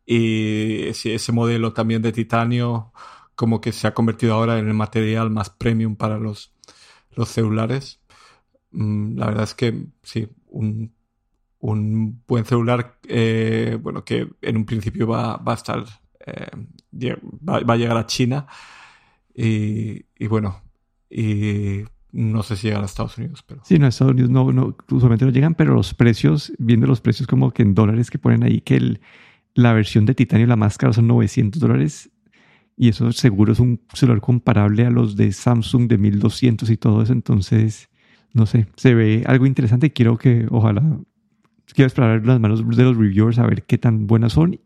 Y 0.04 0.86
ese 0.88 1.32
modelo 1.32 1.72
también 1.72 2.02
de 2.02 2.12
titanio 2.12 2.92
como 3.34 3.60
que 3.60 3.72
se 3.72 3.86
ha 3.86 3.94
convertido 3.94 4.34
ahora 4.34 4.58
en 4.58 4.68
el 4.68 4.74
material 4.74 5.30
más 5.30 5.50
premium 5.50 5.96
para 5.96 6.18
los, 6.18 6.54
los 7.10 7.28
celulares. 7.28 8.00
Mm, 8.72 9.18
la 9.18 9.26
verdad 9.26 9.44
es 9.44 9.54
que 9.54 9.86
sí, 10.02 10.28
un, 10.48 10.94
un 11.60 12.22
buen 12.26 12.44
celular, 12.44 12.98
eh, 13.08 13.78
bueno, 13.80 14.04
que 14.04 14.28
en 14.42 14.56
un 14.56 14.66
principio 14.66 15.06
va, 15.06 15.36
va 15.36 15.52
a 15.52 15.56
estar 15.56 15.84
va, 17.48 17.74
a 17.74 17.76
llegar 17.76 17.96
a 17.96 18.06
China 18.06 18.46
y, 19.34 20.04
bueno, 20.26 20.62
y 21.08 21.84
no 22.12 22.42
sé 22.42 22.56
si 22.56 22.66
llegan 22.66 22.82
a 22.82 22.86
Estados 22.86 23.16
Unidos, 23.16 23.42
pero... 23.46 23.62
Sí, 23.64 23.78
no, 23.78 23.86
a 23.86 23.88
Estados 23.88 24.12
Unidos 24.12 24.30
no, 24.30 24.76
usualmente 24.90 25.24
no 25.24 25.30
llegan, 25.30 25.54
pero 25.54 25.74
los 25.74 25.94
precios, 25.94 26.52
viendo 26.58 26.86
los 26.86 27.00
precios 27.00 27.26
como 27.26 27.52
que 27.52 27.62
en 27.62 27.74
dólares 27.74 28.10
que 28.10 28.18
ponen 28.18 28.44
ahí, 28.44 28.60
que 28.60 28.98
la 29.54 29.72
versión 29.72 30.04
de 30.04 30.14
titanio, 30.14 30.46
la 30.46 30.56
más 30.56 30.76
cara, 30.76 30.92
son 30.92 31.06
900 31.06 31.60
dólares. 31.60 32.10
Y 32.76 32.88
eso 32.88 33.12
seguro 33.12 33.52
es 33.52 33.60
un 33.60 33.80
celular 33.94 34.20
comparable 34.20 34.84
a 34.84 34.90
los 34.90 35.16
de 35.16 35.32
Samsung 35.32 35.88
de 35.88 35.98
1200 35.98 36.68
y 36.70 36.76
todo 36.76 37.02
eso. 37.02 37.12
Entonces, 37.12 37.88
no 38.32 38.46
sé, 38.46 38.66
se 38.76 38.94
ve 38.94 39.24
algo 39.26 39.46
interesante. 39.46 39.92
Quiero 39.92 40.18
que, 40.18 40.46
ojalá, 40.50 40.82
quiero 41.74 41.86
esperar 41.86 42.26
las 42.26 42.40
manos 42.40 42.66
de 42.76 42.82
los 42.82 42.96
reviewers 42.96 43.38
a 43.38 43.46
ver 43.46 43.64
qué 43.64 43.78
tan 43.78 44.06
buenas 44.06 44.34
son. 44.34 44.60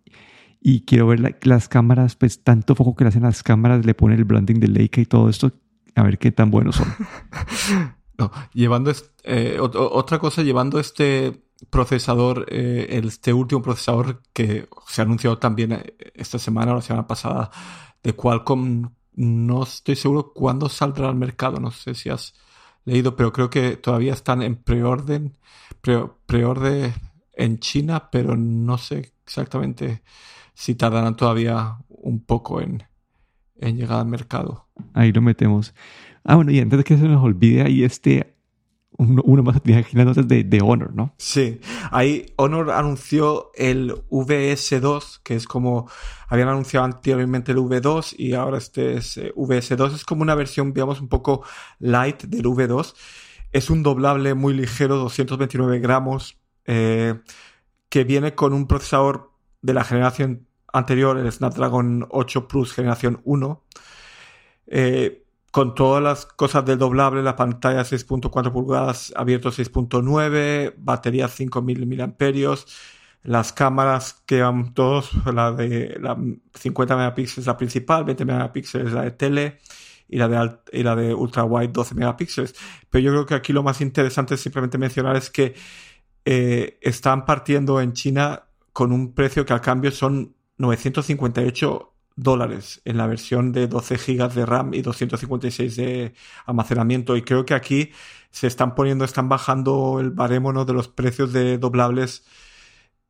Y 0.61 0.81
quiero 0.81 1.07
ver 1.09 1.37
las 1.43 1.69
cámaras, 1.69 2.17
pues 2.17 2.43
tanto 2.43 2.75
foco 2.75 2.97
que 2.97 3.05
le 3.05 3.09
hacen 3.09 3.23
las 3.23 3.43
cámaras, 3.43 3.85
le 3.87 3.95
ponen 3.95 4.19
el 4.19 4.25
branding 4.25 4.57
de 4.57 4.69
Leica 4.69 5.01
y 5.01 5.07
todo 5.07 5.29
esto 5.29 5.53
a 5.97 6.03
ver 6.03 6.19
qué 6.19 6.31
tan 6.31 6.51
buenos 6.51 6.77
son. 6.77 6.95
llevando 8.53 8.93
eh, 9.25 9.59
otra 9.61 10.19
cosa, 10.19 10.43
llevando 10.43 10.79
este 10.79 11.43
procesador, 11.71 12.47
eh, 12.49 13.01
este 13.03 13.33
último 13.33 13.63
procesador 13.63 14.23
que 14.33 14.69
se 14.87 15.01
ha 15.01 15.05
anunciado 15.05 15.39
también 15.39 15.73
eh, 15.73 15.97
esta 16.15 16.39
semana 16.39 16.73
o 16.73 16.77
la 16.77 16.83
semana 16.83 17.07
pasada 17.07 17.51
de 18.03 18.13
Qualcomm, 18.13 18.91
no 19.15 19.63
estoy 19.63 19.97
seguro 19.97 20.33
cuándo 20.35 20.69
saldrá 20.69 21.09
al 21.09 21.17
mercado, 21.17 21.59
no 21.59 21.71
sé 21.71 21.95
si 21.95 22.11
has 22.11 22.35
leído, 22.85 23.17
pero 23.17 23.33
creo 23.33 23.49
que 23.49 23.77
todavía 23.77 24.13
están 24.13 24.43
en 24.43 24.57
preorden, 24.57 25.39
preorden 26.27 26.93
en 27.33 27.59
China, 27.59 28.11
pero 28.11 28.37
no 28.37 28.77
sé 28.77 29.15
exactamente 29.25 30.03
si 30.53 30.75
tardarán 30.75 31.17
todavía 31.17 31.79
un 31.89 32.23
poco 32.25 32.61
en 32.61 32.85
llegar 33.59 34.01
al 34.01 34.07
mercado. 34.07 34.66
Ahí 34.95 35.13
lo 35.13 35.23
metemos. 35.23 35.75
Ah, 36.25 36.37
bueno, 36.37 36.51
y 36.51 36.61
antes 36.61 36.85
que 36.85 36.97
se 36.97 37.07
nos 37.07 37.23
olvide, 37.23 37.63
ahí 37.63 37.85
este, 37.85 38.37
uno, 38.99 39.43
más 39.43 39.63
de, 39.63 40.45
de 40.45 40.61
Honor, 40.63 40.95
¿no? 40.95 41.15
Sí, 41.19 41.61
ahí 41.91 42.33
Honor 42.37 42.71
anunció 42.71 43.51
el 43.55 43.95
VS2, 44.11 45.21
que 45.23 45.35
es 45.35 45.47
como 45.47 45.89
habían 46.29 46.49
anunciado 46.49 46.87
anteriormente 46.87 47.53
el 47.53 47.59
V2 47.59 48.15
y 48.19 48.35
ahora 48.35 48.59
este 48.59 48.97
es 48.97 49.17
eh, 49.19 49.33
VS2. 49.35 49.95
Es 49.95 50.05
como 50.05 50.23
una 50.23 50.35
versión, 50.35 50.73
digamos, 50.73 51.01
un 51.01 51.09
poco 51.09 51.45
light 51.79 52.25
del 52.25 52.47
V2. 52.47 52.95
Es 53.53 53.71
un 53.71 53.83
doblable 53.83 54.35
muy 54.35 54.55
ligero, 54.55 54.97
229 54.97 55.79
gramos, 55.79 56.39
eh, 56.65 57.21
que 57.89 58.05
viene 58.05 58.35
con 58.35 58.53
un 58.53 58.67
procesador 58.67 59.33
de 59.63 59.75
la 59.75 59.85
generación 59.85 60.47
anterior, 60.73 61.19
el 61.19 61.31
Snapdragon 61.31 62.07
8 62.11 62.49
Plus 62.49 62.73
generación 62.73 63.21
1, 63.25 63.65
eh, 64.67 65.25
con 65.51 65.75
todas 65.75 66.03
las 66.03 66.27
cosas 66.27 66.65
del 66.67 66.79
doblable, 66.79 67.23
la 67.23 67.35
pantalla 67.37 67.83
6.4 67.83 68.53
pulgadas, 68.53 69.13
abierto 69.17 69.51
6.9, 69.51 70.75
batería 70.77 71.29
5000 71.29 71.87
mAh, 71.87 72.57
las 73.23 73.53
cámaras 73.53 74.23
que 74.27 74.43
van 74.43 74.75
todos, 74.75 75.11
la 75.27 75.53
de 75.53 75.99
la 76.01 76.17
50 76.55 76.97
megapíxeles 76.97 77.47
la 77.47 77.57
principal, 77.57 78.05
20 78.05 78.25
megapíxeles 78.25 78.93
la 78.93 79.03
de 79.03 79.11
tele 79.13 79.59
y 80.09 80.19
la 80.19 80.29
de, 80.29 80.59
y 80.73 80.83
la 80.83 80.95
de 80.95 81.15
ultra 81.15 81.45
wide 81.45 81.73
12 81.73 81.95
megapíxeles. 81.95 82.55
Pero 82.91 83.03
yo 83.05 83.11
creo 83.13 83.27
que 83.27 83.35
aquí 83.35 83.53
lo 83.53 83.63
más 83.63 83.81
interesante 83.81 84.35
es 84.35 84.41
simplemente 84.41 84.79
mencionar 84.79 85.17
es 85.17 85.31
que 85.31 85.55
eh, 86.25 86.79
están 86.83 87.25
partiendo 87.25 87.81
en 87.81 87.95
China 87.95 88.45
con 88.73 88.93
un 88.93 89.15
precio 89.15 89.47
que 89.47 89.53
al 89.53 89.61
cambio 89.61 89.91
son 89.91 90.37
958 90.59 91.96
dólares 92.17 92.81
en 92.85 92.97
la 92.97 93.07
versión 93.07 93.53
de 93.53 93.69
12 93.69 93.99
gigas 93.99 94.35
de 94.35 94.47
RAM 94.47 94.75
y 94.75 94.83
256 94.83 95.77
de 95.77 96.15
almacenamiento. 96.47 97.17
Y 97.17 97.23
creo 97.23 97.45
que 97.45 97.55
aquí 97.55 97.93
se 98.31 98.47
están 98.47 98.75
poniendo, 98.75 99.05
están 99.05 99.29
bajando 99.29 100.01
el 100.01 100.11
barémono 100.11 100.65
de 100.65 100.73
los 100.73 100.89
precios 100.89 101.33
de 101.33 101.59
doblables 101.59 102.25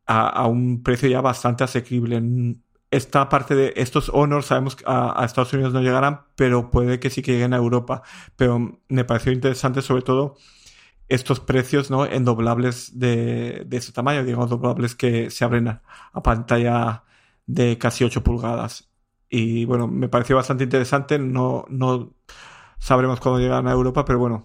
a, 0.07 0.47
un 0.47 0.83
precio 0.83 1.09
ya 1.09 1.21
bastante 1.21 1.65
asequible. 1.65 2.23
Esta 2.91 3.29
parte 3.29 3.55
de 3.55 3.73
estos 3.77 4.11
Honor 4.15 4.45
sabemos 4.45 4.77
que 4.77 4.85
a, 4.87 5.23
Estados 5.25 5.53
Unidos 5.53 5.73
no 5.73 5.83
llegarán, 5.83 6.23
pero 6.37 6.71
puede 6.71 7.01
que 7.01 7.11
sí 7.11 7.23
que 7.23 7.33
lleguen 7.33 7.55
a 7.55 7.57
Europa. 7.57 8.03
Pero 8.37 8.81
me 8.89 9.05
pareció 9.05 9.33
interesante 9.33 9.83
sobre 9.83 10.03
todo 10.03 10.37
estos 11.09 11.41
precios 11.41 11.91
¿no? 11.91 12.07
en 12.07 12.25
doblables 12.25 12.99
de, 12.99 13.65
de 13.67 13.77
este 13.77 13.93
tamaño, 13.93 14.25
digamos, 14.25 14.51
doblables 14.51 14.95
que 14.97 15.31
se 15.31 15.45
abren 15.45 15.69
a 15.69 16.23
pantalla 16.23 17.05
de 17.47 17.79
casi 17.79 18.05
8 18.05 18.23
pulgadas. 18.23 18.91
Y 19.29 19.65
bueno, 19.65 19.89
me 19.89 20.09
pareció 20.09 20.37
bastante 20.37 20.65
interesante. 20.65 21.19
No, 21.19 21.65
no 21.69 22.15
sabremos 22.79 23.21
cuándo 23.21 23.41
llegan 23.41 23.67
a 23.67 23.73
Europa, 23.73 24.05
pero 24.05 24.19
bueno, 24.19 24.45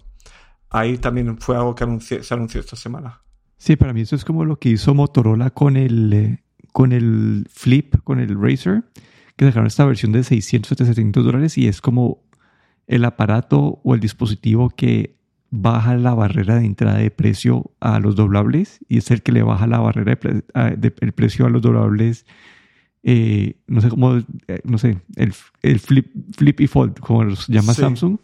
ahí 0.70 0.98
también 0.98 1.38
fue 1.38 1.56
algo 1.56 1.76
que 1.76 1.86
se 2.00 2.34
anunció 2.34 2.60
esta 2.60 2.76
semana. 2.76 3.22
Sí, 3.58 3.76
para 3.76 3.94
mí 3.94 4.02
eso 4.02 4.16
es 4.16 4.26
como 4.26 4.44
lo 4.44 4.58
que 4.58 4.70
hizo 4.70 4.96
Motorola 4.96 5.52
con 5.52 5.78
el, 5.78 6.14
eh, 6.14 6.44
con 6.72 6.92
el 6.92 7.48
Flip, 7.52 7.96
con 8.04 8.20
el 8.20 8.36
Razer, 8.42 8.84
que 9.36 9.46
dejaron 9.46 9.68
esta 9.68 9.86
versión 9.86 10.12
de 10.12 10.24
600, 10.24 10.70
700 10.70 11.24
dólares 11.24 11.58
y 11.58 11.68
es 11.68 11.80
como 11.80 12.24
el 12.88 13.06
aparato 13.06 13.80
o 13.84 13.94
el 13.94 14.00
dispositivo 14.00 14.70
que 14.70 15.16
baja 15.52 15.96
la 15.98 16.14
barrera 16.14 16.56
de 16.56 16.66
entrada 16.66 16.98
de 16.98 17.12
precio 17.12 17.72
a 17.80 18.00
los 18.00 18.16
doblables 18.16 18.80
y 18.88 18.98
es 18.98 19.12
el 19.12 19.22
que 19.22 19.32
le 19.32 19.44
baja 19.44 19.68
la 19.68 19.80
barrera 19.80 20.16
de, 20.16 20.94
el 21.00 21.12
precio 21.12 21.46
a 21.46 21.50
los 21.50 21.62
doblables 21.62 22.26
eh, 23.04 23.56
no 23.68 23.82
sé 23.82 23.90
cómo, 23.90 24.18
eh, 24.48 24.62
no 24.64 24.78
sé, 24.78 24.98
el, 25.16 25.34
el, 25.62 25.80
flip, 25.80 26.12
flip 26.36 26.62
y 26.62 26.68
fold, 26.68 27.00
como 27.00 27.24
los 27.24 27.48
llama 27.48 27.74
Samsung, 27.74 28.18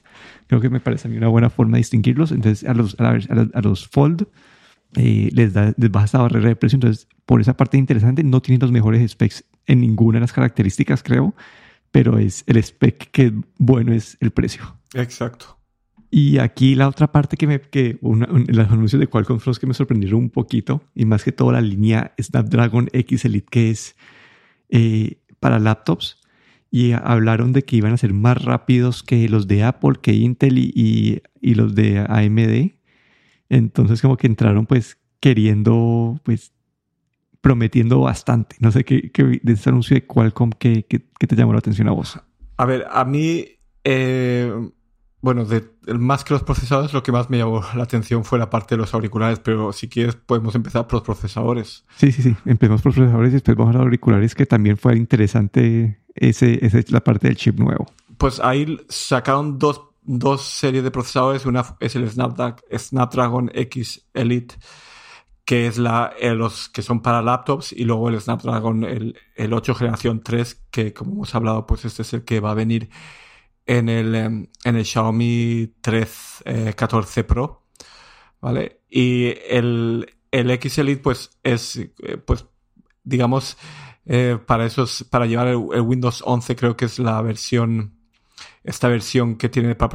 creo 0.47 0.61
que 0.61 0.69
me 0.69 0.79
parece 0.79 1.07
a 1.07 1.11
mí 1.11 1.17
una 1.17 1.27
buena 1.27 1.49
forma 1.49 1.73
de 1.73 1.79
distinguirlos. 1.79 2.31
Entonces, 2.31 2.67
a 2.67 2.73
los, 2.73 2.95
a, 2.99 3.61
los 3.61 3.87
fold 3.87 4.27
eh, 4.95 5.29
les, 5.33 5.53
da, 5.53 5.73
les 5.77 5.91
baja 5.91 6.05
esa 6.05 6.19
barrera 6.19 6.49
de 6.49 6.55
precio. 6.55 6.77
Entonces, 6.77 7.07
por 7.25 7.41
esa 7.41 7.57
parte 7.57 7.77
interesante, 7.77 8.23
no 8.23 8.41
tienen 8.41 8.61
los 8.61 8.71
mejores 8.71 9.11
specs 9.11 9.43
en 9.65 9.81
ninguna 9.81 10.17
de 10.17 10.21
las 10.21 10.33
características, 10.33 11.03
creo, 11.03 11.35
pero 11.91 12.19
es 12.19 12.43
el 12.47 12.57
spec 12.57 13.09
que 13.11 13.33
bueno 13.57 13.93
es 13.93 14.17
el 14.19 14.31
precio. 14.31 14.77
Exacto. 14.93 15.57
Y 16.09 16.37
aquí 16.37 16.75
la 16.75 16.87
otra 16.87 17.11
parte 17.11 17.35
que 17.35 17.47
me, 17.47 17.59
que 17.59 17.97
una, 18.01 18.27
los 18.27 18.71
anuncios 18.71 18.99
de 18.99 19.07
Qualcomm 19.07 19.39
Frost 19.39 19.59
que 19.59 19.67
me 19.67 19.73
sorprendieron 19.73 20.21
un 20.21 20.29
poquito, 20.29 20.81
y 20.95 21.03
más 21.03 21.23
que 21.23 21.33
todo 21.33 21.51
la 21.51 21.59
línea 21.59 22.13
Snapdragon 22.21 22.87
X 22.93 23.25
Elite, 23.25 23.47
que 23.49 23.71
es 23.71 23.95
eh, 24.69 25.19
para 25.39 25.59
laptops 25.59 26.17
y 26.69 26.91
hablaron 26.91 27.53
de 27.53 27.63
que 27.63 27.77
iban 27.77 27.93
a 27.93 27.97
ser 27.97 28.13
más 28.13 28.43
rápidos 28.43 29.03
que 29.03 29.29
los 29.29 29.47
de 29.47 29.63
Apple, 29.63 29.99
que 30.01 30.13
Intel 30.13 30.57
y, 30.57 31.21
y, 31.41 31.55
los 31.55 31.75
de 31.75 31.99
AMD. 31.99 32.73
Entonces 33.49 34.01
como 34.01 34.17
que 34.17 34.27
entraron 34.27 34.65
pues 34.65 34.97
queriendo, 35.19 36.19
pues 36.23 36.53
prometiendo 37.41 38.01
bastante. 38.01 38.57
No 38.59 38.71
sé 38.71 38.83
qué, 38.83 39.11
qué 39.11 39.39
de 39.41 39.53
ese 39.53 39.69
anuncio 39.69 39.95
de 39.95 40.05
Qualcomm, 40.05 40.51
¿qué, 40.51 40.85
qué, 40.85 40.99
te 40.99 41.35
llamó 41.35 41.53
la 41.53 41.59
atención 41.59 41.87
a 41.87 41.91
vos? 41.91 42.19
A 42.57 42.65
ver, 42.65 42.85
a 42.89 43.05
mí 43.05 43.45
eh, 43.83 44.51
bueno, 45.27 45.43
de, 45.43 45.61
más 45.93 46.23
que 46.23 46.33
los 46.33 46.43
procesadores, 46.43 46.93
lo 46.93 47.03
que 47.03 47.11
más 47.11 47.29
me 47.29 47.37
llamó 47.37 47.61
la 47.75 47.83
atención 47.83 48.23
fue 48.23 48.39
la 48.39 48.49
parte 48.49 48.75
de 48.75 48.79
los 48.79 48.93
auriculares, 48.93 49.39
pero 49.39 49.73
si 49.73 49.89
quieres 49.89 50.15
podemos 50.15 50.55
empezar 50.55 50.87
por 50.87 50.93
los 50.93 51.03
procesadores. 51.03 51.83
Sí, 51.97 52.13
sí, 52.13 52.21
sí, 52.21 52.33
empezamos 52.45 52.81
por 52.81 52.91
los 52.91 52.95
procesadores 52.95 53.31
y 53.31 53.33
después 53.33 53.57
vamos 53.57 53.75
a 53.75 53.79
los 53.79 53.87
auriculares, 53.87 54.35
que 54.35 54.45
también 54.45 54.77
fue 54.77 54.95
interesante 54.95 55.99
ese, 56.15 56.65
ese, 56.65 56.85
la 56.87 57.03
parte 57.03 57.27
del 57.27 57.35
chip 57.35 57.59
nuevo. 57.59 57.87
Pues 58.17 58.39
ahí 58.39 58.79
sacaron 58.87 59.59
dos, 59.59 59.81
dos 60.01 60.43
series 60.43 60.85
de 60.85 60.91
procesadores, 60.91 61.45
una 61.45 61.75
es 61.81 61.97
el 61.97 62.09
Snapdragon, 62.09 62.61
Snapdragon 62.73 63.51
X 63.53 64.07
Elite, 64.13 64.55
que 65.43 65.67
es 65.67 65.77
la, 65.77 66.13
eh, 66.21 66.35
los 66.35 66.69
que 66.69 66.81
son 66.81 67.01
para 67.01 67.21
laptops, 67.21 67.73
y 67.73 67.83
luego 67.83 68.07
el 68.07 68.21
Snapdragon, 68.21 68.85
el, 68.85 69.19
el 69.35 69.51
8 69.51 69.75
generación 69.75 70.21
3, 70.23 70.67
que 70.71 70.93
como 70.93 71.11
hemos 71.11 71.35
hablado, 71.35 71.67
pues 71.67 71.83
este 71.83 72.03
es 72.03 72.13
el 72.13 72.23
que 72.23 72.39
va 72.39 72.51
a 72.51 72.53
venir 72.53 72.89
en 73.67 73.89
el, 73.89 74.15
em, 74.15 74.47
en 74.63 74.75
el 74.75 74.85
Xiaomi 74.85 75.73
3 75.81 76.43
14 76.75 77.19
eh, 77.19 77.23
Pro, 77.25 77.63
¿vale? 78.41 78.81
Y 78.89 79.33
el, 79.49 80.09
el 80.31 80.51
X 80.51 80.77
Elite, 80.79 81.01
pues, 81.01 81.37
es, 81.43 81.75
eh, 81.75 82.17
pues, 82.25 82.45
digamos, 83.03 83.57
eh, 84.05 84.39
para 84.43 84.65
esos, 84.65 85.03
para 85.09 85.25
llevar 85.25 85.47
el, 85.47 85.57
Windows 85.57 86.23
11 86.25 86.55
creo 86.55 86.77
que 86.77 86.85
es 86.85 86.97
la 86.97 87.21
versión, 87.21 87.93
esta 88.63 88.87
versión 88.87 89.35
que 89.35 89.49
tiene 89.49 89.75
para 89.75 89.89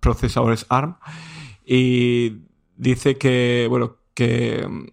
procesadores 0.00 0.66
ARM. 0.68 0.96
Y 1.64 2.42
dice 2.76 3.16
que, 3.16 3.66
bueno, 3.70 3.96
que 4.12 4.60
em, 4.60 4.86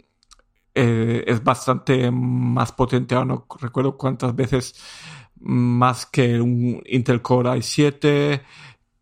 es 0.73 1.43
bastante 1.43 2.11
más 2.11 2.71
potente, 2.71 3.15
ahora 3.15 3.25
no 3.25 3.47
recuerdo 3.59 3.97
cuántas 3.97 4.35
veces 4.35 4.75
más 5.41 6.05
que 6.05 6.39
un 6.39 6.81
Intel 6.85 7.21
Core 7.21 7.49
i7, 7.49 8.41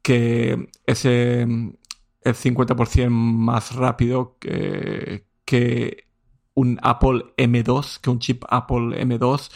que 0.01 0.69
ese 0.85 1.41
el 1.41 2.35
50% 2.35 3.09
más 3.09 3.75
rápido 3.75 4.37
que, 4.39 5.25
que 5.45 6.05
un 6.53 6.79
Apple 6.81 7.25
M2 7.37 7.99
que 8.01 8.09
un 8.09 8.19
chip 8.19 8.43
Apple 8.49 9.01
M2, 9.05 9.51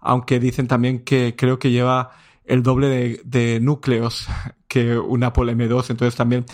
aunque 0.00 0.40
dicen 0.40 0.66
también 0.66 1.04
que 1.04 1.36
creo 1.36 1.58
que 1.58 1.70
lleva 1.70 2.10
el 2.44 2.62
doble 2.62 2.88
de, 2.88 3.20
de 3.24 3.60
núcleos 3.60 4.26
que 4.68 4.98
un 4.98 5.22
Apple 5.24 5.52
M2, 5.52 5.90
entonces 5.90 6.16
también 6.16 6.44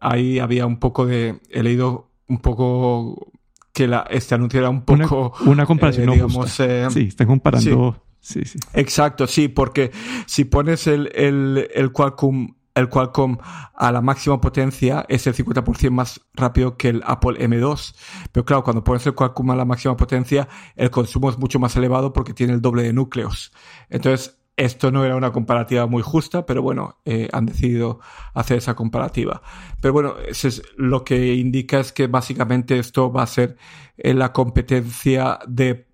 ahí 0.00 0.38
había 0.38 0.66
un 0.66 0.78
poco 0.78 1.06
de, 1.06 1.40
he 1.50 1.62
leído 1.62 2.10
un 2.28 2.38
poco 2.38 3.32
que 3.72 3.86
la, 3.86 4.06
este 4.10 4.34
anuncio 4.34 4.60
era 4.60 4.70
un 4.70 4.82
poco... 4.82 5.32
Una, 5.46 5.66
comparación 5.66 6.08
eh, 6.10 6.16
no 6.16 6.44
eh, 6.44 6.86
sí, 6.90 7.06
están 7.08 7.26
comparando... 7.26 7.92
Sí. 7.92 8.09
Sí, 8.20 8.42
Exacto, 8.74 9.26
sí, 9.26 9.48
porque 9.48 9.90
si 10.26 10.44
pones 10.44 10.86
el, 10.86 11.10
el, 11.14 11.68
el 11.74 11.92
Qualcomm 11.92 12.54
el 12.74 12.88
Qualcomm 12.88 13.36
a 13.74 13.92
la 13.92 14.00
máxima 14.00 14.40
potencia 14.40 15.04
es 15.08 15.26
el 15.26 15.34
50% 15.34 15.90
más 15.90 16.20
rápido 16.34 16.76
que 16.76 16.88
el 16.88 17.02
Apple 17.04 17.38
M2. 17.38 17.94
Pero 18.32 18.44
claro, 18.44 18.62
cuando 18.62 18.84
pones 18.84 19.06
el 19.06 19.14
Qualcomm 19.14 19.50
a 19.50 19.56
la 19.56 19.64
máxima 19.64 19.96
potencia, 19.96 20.48
el 20.76 20.90
consumo 20.90 21.30
es 21.30 21.38
mucho 21.38 21.58
más 21.58 21.74
elevado 21.76 22.12
porque 22.12 22.32
tiene 22.32 22.52
el 22.52 22.62
doble 22.62 22.82
de 22.84 22.92
núcleos. 22.92 23.52
Entonces, 23.88 24.38
esto 24.56 24.90
no 24.90 25.04
era 25.04 25.16
una 25.16 25.32
comparativa 25.32 25.86
muy 25.86 26.02
justa, 26.02 26.44
pero 26.44 26.60
bueno, 26.60 26.98
eh, 27.06 27.28
han 27.32 27.46
decidido 27.46 28.00
hacer 28.34 28.58
esa 28.58 28.74
comparativa. 28.74 29.40
Pero 29.80 29.94
bueno, 29.94 30.14
es, 30.18 30.62
lo 30.76 31.02
que 31.02 31.34
indica 31.34 31.80
es 31.80 31.92
que 31.92 32.08
básicamente 32.08 32.78
esto 32.78 33.10
va 33.10 33.22
a 33.22 33.26
ser 33.26 33.56
en 33.96 34.18
la 34.18 34.32
competencia 34.32 35.38
de 35.48 35.89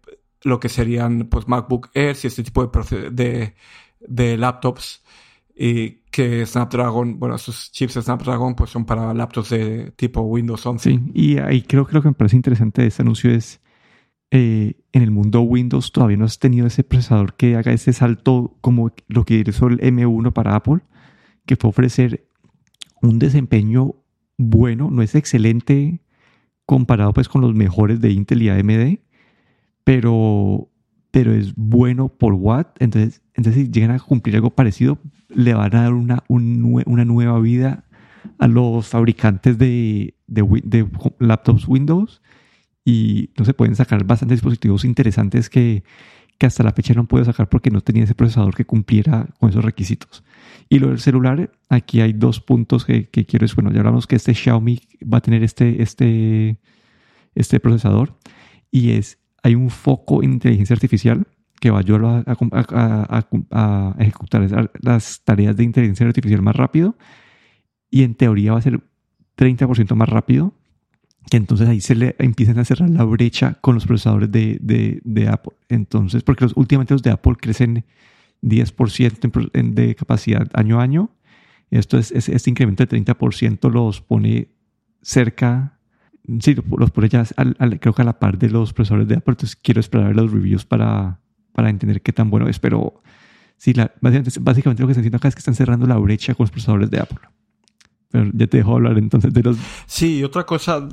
lo 0.46 0.60
que 0.60 0.68
serían 0.68 1.26
pues 1.28 1.48
MacBook 1.48 1.90
Air 1.92 2.16
y 2.22 2.26
este 2.28 2.44
tipo 2.44 2.64
de, 2.64 3.10
de, 3.10 3.54
de 4.00 4.36
laptops 4.36 5.02
y 5.56 6.02
que 6.10 6.46
Snapdragon, 6.46 7.18
bueno, 7.18 7.34
esos 7.34 7.72
chips 7.72 7.94
de 7.94 8.02
Snapdragon 8.02 8.54
pues 8.54 8.70
son 8.70 8.84
para 8.84 9.12
laptops 9.12 9.50
de 9.50 9.90
tipo 9.96 10.20
Windows 10.20 10.64
11. 10.64 10.88
Sí, 10.88 11.00
y 11.14 11.38
ahí 11.38 11.62
creo 11.62 11.84
que 11.84 11.94
lo 11.94 12.02
que 12.02 12.08
me 12.08 12.14
parece 12.14 12.36
interesante 12.36 12.82
de 12.82 12.88
este 12.88 13.02
anuncio 13.02 13.30
es 13.30 13.60
eh, 14.30 14.74
en 14.92 15.02
el 15.02 15.10
mundo 15.10 15.40
Windows 15.40 15.90
todavía 15.90 16.16
no 16.16 16.26
has 16.26 16.38
tenido 16.38 16.68
ese 16.68 16.84
procesador 16.84 17.34
que 17.34 17.56
haga 17.56 17.72
ese 17.72 17.92
salto 17.92 18.56
como 18.60 18.92
lo 19.08 19.24
que 19.24 19.42
hizo 19.44 19.66
el 19.66 19.80
M1 19.80 20.32
para 20.32 20.54
Apple, 20.54 20.80
que 21.44 21.56
fue 21.56 21.70
ofrecer 21.70 22.28
un 23.02 23.18
desempeño 23.18 23.96
bueno, 24.38 24.90
no 24.92 25.02
es 25.02 25.16
excelente 25.16 26.02
comparado 26.66 27.12
pues 27.12 27.28
con 27.28 27.40
los 27.40 27.54
mejores 27.54 28.00
de 28.00 28.10
Intel 28.10 28.42
y 28.42 28.50
AMD, 28.50 28.98
pero 29.86 30.68
pero 31.12 31.32
es 31.32 31.54
bueno 31.54 32.08
por 32.08 32.34
watt. 32.34 32.76
Entonces, 32.78 33.22
entonces 33.34 33.64
si 33.64 33.70
llegan 33.70 33.92
a 33.92 34.00
cumplir 34.00 34.34
algo 34.34 34.50
parecido, 34.50 34.98
le 35.28 35.54
van 35.54 35.74
a 35.74 35.82
dar 35.84 35.94
una, 35.94 36.24
una 36.28 37.04
nueva 37.06 37.38
vida 37.40 37.84
a 38.38 38.48
los 38.48 38.88
fabricantes 38.88 39.56
de, 39.56 40.14
de, 40.26 40.86
laptops 41.20 41.66
Windows 41.68 42.20
y 42.84 43.30
no 43.38 43.46
se 43.46 43.54
pueden 43.54 43.76
sacar 43.76 44.04
bastantes 44.04 44.40
dispositivos 44.40 44.84
interesantes 44.84 45.48
que, 45.48 45.84
que 46.36 46.46
hasta 46.46 46.64
la 46.64 46.72
fecha 46.72 46.92
no 46.92 47.02
han 47.02 47.06
podido 47.06 47.24
sacar 47.24 47.48
porque 47.48 47.70
no 47.70 47.80
tenía 47.80 48.04
ese 48.04 48.14
procesador 48.14 48.54
que 48.54 48.66
cumpliera 48.66 49.28
con 49.38 49.48
esos 49.48 49.64
requisitos. 49.64 50.22
Y 50.68 50.80
lo 50.80 50.88
del 50.88 50.98
celular, 50.98 51.50
aquí 51.70 52.02
hay 52.02 52.12
dos 52.12 52.40
puntos 52.40 52.84
que, 52.84 53.08
que 53.08 53.24
quiero. 53.24 53.46
Bueno, 53.54 53.70
ya 53.70 53.78
hablamos 53.78 54.06
que 54.06 54.16
este 54.16 54.34
Xiaomi 54.34 54.80
va 55.02 55.18
a 55.18 55.22
tener 55.22 55.42
este, 55.42 55.82
este, 55.82 56.58
este 57.34 57.58
procesador 57.58 58.18
y 58.70 58.90
es 58.90 59.18
hay 59.46 59.54
un 59.54 59.70
foco 59.70 60.24
en 60.24 60.32
inteligencia 60.32 60.74
artificial 60.74 61.24
que 61.60 61.70
va 61.70 61.78
a 61.78 61.80
ayudar 61.80 62.24
a, 62.26 63.96
ejecutar 63.98 64.70
las 64.80 65.22
tareas 65.22 65.56
de 65.56 65.62
inteligencia 65.62 66.04
artificial 66.04 66.42
más 66.42 66.56
rápido 66.56 66.96
y 67.88 68.02
en 68.02 68.16
teoría 68.16 68.52
va 68.52 68.58
a 68.58 68.62
ser 68.62 68.80
30% 69.36 69.94
más 69.94 70.08
rápido 70.08 70.52
que 71.30 71.36
entonces 71.36 71.68
ahí 71.68 71.80
se 71.80 71.94
le 71.94 72.16
empiezan 72.18 72.58
a 72.58 72.64
cerrar 72.64 72.90
la 72.90 73.04
brecha 73.04 73.54
con 73.60 73.74
los 73.74 73.86
procesadores 73.86 74.30
de, 74.30 75.28
Apple. 75.30 75.54
Entonces, 75.68 76.22
porque 76.22 76.44
los, 76.44 76.56
últimamente 76.56 76.94
los 76.94 77.02
de 77.02 77.10
Apple 77.10 77.34
crecen 77.40 77.84
10% 78.42 79.74
de 79.74 79.94
capacidad 79.96 80.48
año 80.54 80.78
a 80.78 80.84
año. 80.84 81.10
Esto 81.70 81.98
es, 81.98 82.12
este 82.12 82.50
incremento 82.50 82.86
de 82.86 82.96
30% 82.96 83.72
los 83.72 84.02
pone 84.02 84.48
cerca 85.02 85.75
sí, 86.40 86.56
los 86.76 86.90
pone 86.90 87.08
ya 87.08 87.24
creo 87.80 87.92
que 87.92 88.02
a 88.02 88.04
la 88.04 88.18
par 88.18 88.38
de 88.38 88.50
los 88.50 88.72
profesores 88.72 89.06
de 89.08 89.16
Apple, 89.16 89.32
entonces 89.32 89.56
quiero 89.56 89.80
esperar 89.80 90.14
los 90.14 90.30
reviews 90.32 90.64
para, 90.64 91.20
para 91.52 91.70
entender 91.70 92.02
qué 92.02 92.12
tan 92.12 92.30
bueno 92.30 92.48
es, 92.48 92.58
pero 92.58 93.02
sí, 93.56 93.72
la, 93.72 93.92
básicamente, 94.00 94.82
lo 94.82 94.88
que 94.88 94.92
están 94.92 95.02
haciendo 95.02 95.16
acá 95.16 95.28
es 95.28 95.34
que 95.34 95.40
están 95.40 95.54
cerrando 95.54 95.86
la 95.86 95.96
brecha 95.96 96.34
con 96.34 96.44
los 96.44 96.50
procesadores 96.50 96.90
de 96.90 97.00
Apple. 97.00 97.28
Pero 98.10 98.30
ya 98.32 98.46
te 98.46 98.58
dejo 98.58 98.74
hablar 98.74 98.96
entonces 98.98 99.32
de 99.32 99.42
los... 99.42 99.56
Sí, 99.86 100.22
otra 100.22 100.44
cosa... 100.44 100.88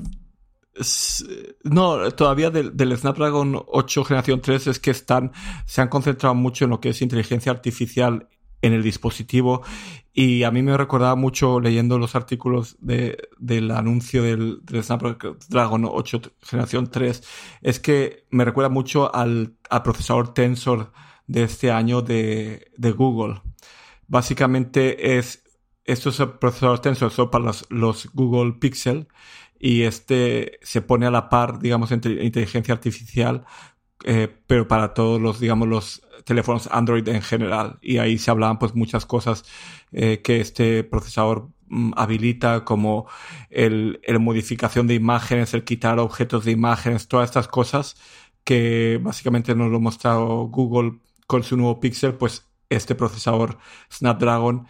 No, 1.63 2.09
todavía 2.11 2.49
del, 2.49 2.75
del, 2.75 2.97
Snapdragon 2.97 3.61
8 3.67 4.03
generación 4.05 4.41
3 4.41 4.67
es 4.67 4.79
que 4.79 4.89
están, 4.89 5.31
se 5.67 5.81
han 5.81 5.87
concentrado 5.87 6.33
mucho 6.33 6.63
en 6.65 6.71
lo 6.71 6.79
que 6.79 6.89
es 6.89 7.01
inteligencia 7.03 7.51
artificial 7.51 8.27
en 8.63 8.73
el 8.73 8.81
dispositivo 8.81 9.61
y 10.13 10.43
a 10.43 10.51
mí 10.51 10.63
me 10.63 10.77
recordaba 10.77 11.15
mucho 11.15 11.59
leyendo 11.59 11.99
los 11.99 12.15
artículos 12.15 12.77
de, 12.79 13.29
del 13.37 13.71
anuncio 13.71 14.23
del, 14.23 14.61
Snapdragon 14.81 15.85
8 15.85 16.21
generación 16.41 16.89
3, 16.89 17.23
es 17.61 17.79
que 17.79 18.25
me 18.29 18.45
recuerda 18.45 18.69
mucho 18.69 19.13
al, 19.13 19.57
al 19.69 19.83
procesador 19.83 20.33
Tensor 20.33 20.91
de 21.27 21.43
este 21.43 21.71
año 21.71 22.01
de, 22.01 22.71
de 22.77 22.91
Google. 22.91 23.41
Básicamente 24.07 25.17
es, 25.17 25.43
estos 25.83 26.17
procesadores 26.39 26.81
Tensor 26.81 27.11
son 27.11 27.29
para 27.29 27.45
los, 27.45 27.65
los 27.69 28.09
Google 28.13 28.53
Pixel 28.53 29.07
y 29.59 29.83
este 29.83 30.59
se 30.61 30.81
pone 30.81 31.05
a 31.05 31.11
la 31.11 31.29
par, 31.29 31.59
digamos, 31.59 31.91
entre 31.91 32.23
inteligencia 32.23 32.73
artificial 32.73 33.45
eh, 34.03 34.29
pero 34.47 34.67
para 34.67 34.93
todos 34.93 35.21
los, 35.21 35.39
digamos, 35.39 35.67
los 35.67 36.01
teléfonos 36.25 36.69
Android 36.71 37.07
en 37.07 37.21
general. 37.21 37.79
Y 37.81 37.97
ahí 37.97 38.17
se 38.17 38.31
hablaban 38.31 38.59
pues 38.59 38.75
muchas 38.75 39.05
cosas 39.05 39.45
eh, 39.91 40.21
que 40.21 40.39
este 40.39 40.83
procesador 40.83 41.49
mm, 41.67 41.93
habilita 41.95 42.65
como 42.65 43.07
el, 43.49 43.99
el, 44.03 44.19
modificación 44.19 44.87
de 44.87 44.95
imágenes, 44.95 45.53
el 45.53 45.63
quitar 45.63 45.99
objetos 45.99 46.45
de 46.45 46.51
imágenes, 46.51 47.07
todas 47.07 47.29
estas 47.29 47.47
cosas 47.47 47.95
que 48.43 48.99
básicamente 49.01 49.55
nos 49.55 49.71
lo 49.71 49.77
ha 49.77 49.81
mostrado 49.81 50.47
Google 50.47 50.99
con 51.27 51.43
su 51.43 51.55
nuevo 51.55 51.79
Pixel, 51.79 52.15
pues 52.15 52.47
este 52.69 52.95
procesador 52.95 53.57
Snapdragon 53.91 54.67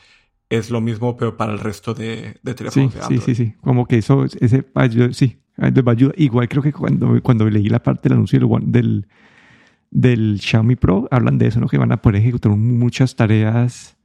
es 0.50 0.70
lo 0.70 0.82
mismo, 0.82 1.18
pero 1.18 1.36
para 1.36 1.52
el 1.52 1.60
resto 1.60 1.94
de, 1.94 2.38
de 2.44 2.54
teléfonos 2.54 2.92
sí, 2.92 2.98
de 3.00 3.04
Android. 3.04 3.22
Sí, 3.22 3.36
sí, 3.36 3.46
sí. 3.46 3.56
Como 3.62 3.88
que 3.88 3.98
eso, 3.98 4.26
ese, 4.26 4.66
sí, 5.14 5.40
Igual 6.18 6.50
creo 6.50 6.64
que 6.64 6.74
cuando, 6.74 7.22
cuando 7.22 7.50
leí 7.50 7.70
la 7.70 7.82
parte 7.82 8.10
del 8.10 8.14
anuncio 8.14 8.40
del, 8.62 9.08
del 9.92 10.40
Xiaomi 10.42 10.76
Pro, 10.76 11.08
hablan 11.12 11.38
de 11.38 11.48
eso, 11.48 11.60
¿no? 11.60 11.68
Que 11.68 11.78
van 11.78 11.92
a 11.92 12.02
poder 12.02 12.22
ejecutar 12.22 12.52
muchas 12.52 13.16
tareas 13.16 13.96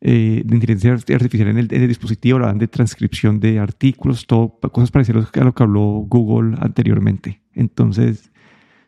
eh, 0.00 0.42
de 0.44 0.54
inteligencia 0.54 0.92
artificial 0.92 1.48
en 1.48 1.58
el, 1.58 1.68
en 1.72 1.82
el, 1.82 1.88
dispositivo, 1.88 2.38
hablan 2.38 2.58
de 2.58 2.68
transcripción 2.68 3.40
de 3.40 3.58
artículos, 3.58 4.26
todo, 4.26 4.58
cosas 4.72 4.90
parecidas 4.90 5.28
a 5.34 5.44
lo 5.44 5.54
que 5.54 5.62
habló 5.62 6.04
Google 6.06 6.56
anteriormente. 6.60 7.40
Entonces, 7.54 8.30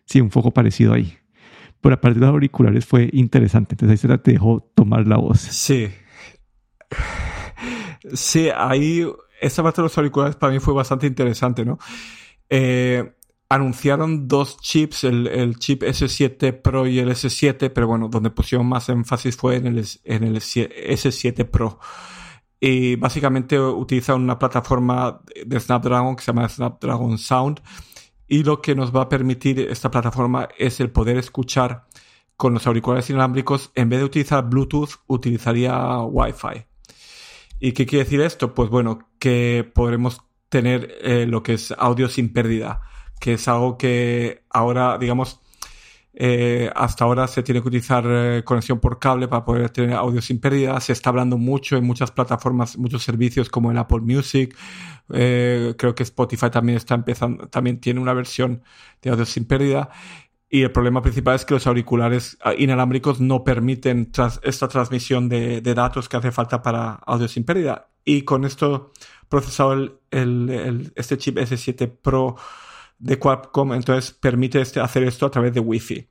sí, 0.05 0.21
un 0.21 0.31
foco 0.31 0.53
parecido 0.53 0.93
ahí. 0.93 1.17
Pero 1.81 1.95
aparte 1.95 2.21
de 2.21 2.27
los 2.27 2.35
auriculares 2.35 2.85
fue 2.85 3.09
interesante, 3.13 3.75
entonces 3.75 4.05
ahí 4.05 4.11
se 4.11 4.19
te 4.19 4.33
dejó 4.33 4.71
tomar 4.75 5.07
la 5.07 5.17
voz. 5.17 5.41
Sí. 5.41 5.89
Sí, 8.13 8.49
ahí 8.55 9.07
esta 9.41 9.63
parte 9.63 9.81
de 9.81 9.85
los 9.85 9.99
auriculares 9.99 10.37
para 10.37 10.53
mí 10.53 10.61
fue 10.61 10.75
bastante 10.75 11.07
interesante, 11.07 11.65
¿no? 11.65 11.79
Eh, 12.49 13.15
anunciaron 13.49 14.29
dos 14.29 14.59
chips, 14.59 15.05
el, 15.05 15.57
chip 15.59 15.83
S7 15.83 16.63
Pro 16.63 16.87
y 16.87 17.01
el 17.01 17.11
S7, 17.11 17.71
pero 17.73 17.89
bueno, 17.89 18.09
donde 18.09 18.31
pusieron 18.31 18.67
más 18.67 18.89
énfasis 18.89 19.37
fue 19.37 19.57
en 19.57 19.67
el, 19.67 19.87
en 20.05 20.25
el 20.25 20.37
S7 20.37 21.45
Pro. 21.51 21.81
Y 22.61 22.97
básicamente 22.97 23.59
utilizan 23.59 24.23
una 24.23 24.39
plataforma 24.39 25.21
de 25.45 25.59
Snapdragon 25.59 26.15
que 26.15 26.23
se 26.23 26.33
llama 26.33 26.49
Snapdragon 26.49 27.19
Sound. 27.19 27.61
Y 28.29 28.45
lo 28.45 28.63
que 28.63 28.77
nos 28.77 28.95
va 28.95 29.03
a 29.03 29.09
permitir 29.09 29.59
esta 29.59 29.91
plataforma 29.91 30.49
es 30.57 30.79
el 30.79 30.91
poder 30.91 31.17
escuchar 31.17 31.87
con 32.37 32.55
los 32.55 32.67
auriculares 32.67 33.11
inalámbricos, 33.11 33.73
en 33.75 33.89
vez 33.89 33.99
de 33.99 34.05
utilizar 34.05 34.49
Bluetooth, 34.49 34.91
utilizaría 35.09 35.99
Wi-Fi. 35.99 36.70
¿Y 37.61 37.73
qué 37.73 37.85
quiere 37.87 38.05
decir 38.05 38.23
esto? 38.23 38.55
Pues 38.55 38.71
bueno, 38.71 39.11
que 39.19 39.71
podremos 39.75 40.23
tener 40.49 40.97
eh, 41.03 41.27
lo 41.27 41.43
que 41.43 41.55
es 41.55 41.73
audio 41.73 42.09
sin 42.09 42.33
pérdida, 42.33 42.81
que 43.21 43.35
es 43.35 43.49
algo 43.49 43.77
que 43.77 44.45
ahora, 44.49 44.97
digamos, 44.99 45.41
eh, 46.15 46.71
hasta 46.75 47.05
ahora 47.05 47.29
se 47.29 47.43
tiene 47.43 47.61
que 47.63 47.69
utilizar 47.69 48.05
eh, 48.07 48.43
conexión 48.45 48.81
por 48.81 48.99
cable 48.99 49.29
para 49.29 49.45
poder 49.45 49.71
tener 49.71 49.93
audio 49.95 50.23
sin 50.23 50.41
pérdida. 50.41 50.81
Se 50.81 50.93
está 50.95 51.11
hablando 51.11 51.37
mucho 51.37 51.77
en 51.77 51.85
muchas 51.85 52.11
plataformas, 52.11 52.79
muchos 52.79 53.05
servicios 53.05 53.51
como 53.51 53.71
el 53.71 53.79
Apple 53.79 54.01
Music. 54.01 54.57
creo 55.09 55.95
que 55.95 56.03
Spotify 56.03 56.51
también 56.51 56.77
está 56.79 56.95
empezando, 56.95 57.47
también 57.49 57.79
tiene 57.81 58.01
una 58.01 58.15
versión 58.15 58.63
de 59.03 59.11
audio 59.11 59.27
sin 59.27 59.45
pérdida. 59.45 59.91
Y 60.53 60.63
el 60.63 60.73
problema 60.73 61.01
principal 61.01 61.37
es 61.37 61.45
que 61.45 61.55
los 61.55 61.69
auriculares 61.69 62.37
ah, 62.43 62.53
inalámbricos 62.59 63.21
no 63.21 63.45
permiten 63.45 64.11
esta 64.43 64.67
transmisión 64.67 65.29
de, 65.29 65.61
datos 65.63 66.09
que 66.09 66.17
hace 66.17 66.33
falta 66.33 66.61
para 66.61 66.95
audio 67.07 67.29
sin 67.29 67.45
pérdida. 67.45 67.89
Y 68.05 68.23
con 68.23 68.45
esto 68.45 68.91
procesado 69.29 70.01
el, 70.11 70.93
este 70.97 71.17
chip 71.19 71.39
S7 71.39 71.89
Pro 72.03 72.35
de 72.99 73.17
Qualcomm 73.17 73.75
entonces 73.75 74.11
permite 74.11 74.61
este, 74.61 74.81
hacer 74.81 75.05
esto 75.05 75.25
a 75.25 75.31
través 75.31 75.55
de 75.55 75.61
Wi-Fi. 75.61 76.09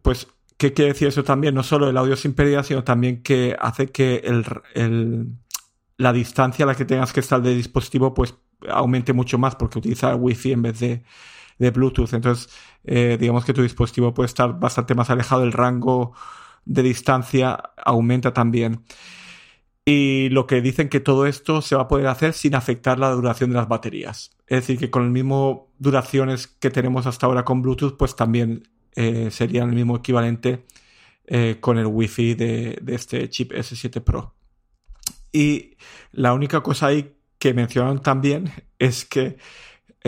Pues, 0.00 0.28
¿qué 0.56 0.72
quiere 0.72 0.94
decir 0.94 1.08
eso 1.08 1.22
también? 1.22 1.54
No 1.54 1.62
solo 1.62 1.90
el 1.90 1.96
audio 1.98 2.16
sin 2.16 2.32
pérdida, 2.32 2.62
sino 2.62 2.84
también 2.84 3.22
que 3.22 3.54
hace 3.60 3.90
que 3.90 4.24
la 5.98 6.12
distancia 6.14 6.64
a 6.64 6.68
la 6.68 6.74
que 6.74 6.86
tengas 6.86 7.12
que 7.12 7.20
estar 7.20 7.42
del 7.42 7.58
dispositivo 7.58 8.14
pues 8.14 8.34
aumente 8.70 9.12
mucho 9.12 9.36
más 9.36 9.56
porque 9.56 9.78
utiliza 9.78 10.16
Wi-Fi 10.16 10.52
en 10.52 10.62
vez 10.62 10.80
de, 10.80 11.02
de 11.58 11.70
Bluetooth. 11.70 12.12
Entonces, 12.12 12.48
eh, 12.84 13.16
digamos 13.20 13.44
que 13.44 13.52
tu 13.52 13.62
dispositivo 13.62 14.14
puede 14.14 14.26
estar 14.26 14.58
bastante 14.58 14.94
más 14.94 15.10
alejado, 15.10 15.44
el 15.44 15.52
rango 15.52 16.14
de 16.64 16.82
distancia 16.82 17.58
aumenta 17.84 18.32
también. 18.32 18.84
Y 19.84 20.28
lo 20.28 20.46
que 20.46 20.60
dicen 20.60 20.90
que 20.90 21.00
todo 21.00 21.26
esto 21.26 21.62
se 21.62 21.74
va 21.74 21.82
a 21.82 21.88
poder 21.88 22.08
hacer 22.08 22.34
sin 22.34 22.54
afectar 22.54 22.98
la 22.98 23.10
duración 23.10 23.50
de 23.50 23.56
las 23.56 23.68
baterías. 23.68 24.36
Es 24.46 24.60
decir, 24.60 24.78
que 24.78 24.90
con 24.90 25.04
el 25.04 25.10
mismo 25.10 25.72
duraciones 25.78 26.46
que 26.46 26.70
tenemos 26.70 27.06
hasta 27.06 27.26
ahora 27.26 27.44
con 27.44 27.62
Bluetooth, 27.62 27.96
pues 27.96 28.14
también 28.14 28.68
eh, 28.96 29.30
serían 29.30 29.70
el 29.70 29.74
mismo 29.74 29.96
equivalente 29.96 30.66
eh, 31.26 31.56
con 31.60 31.78
el 31.78 31.86
Wi-Fi 31.86 32.34
de, 32.34 32.82
este 32.88 33.28
chip 33.30 33.52
S7 33.52 34.02
Pro. 34.02 34.34
Y 35.32 35.76
la 36.12 36.34
única 36.34 36.62
cosa 36.62 36.88
ahí 36.88 37.14
que 37.38 37.54
mencionaron 37.54 38.02
también 38.02 38.50
es 38.78 39.04
que 39.04 39.38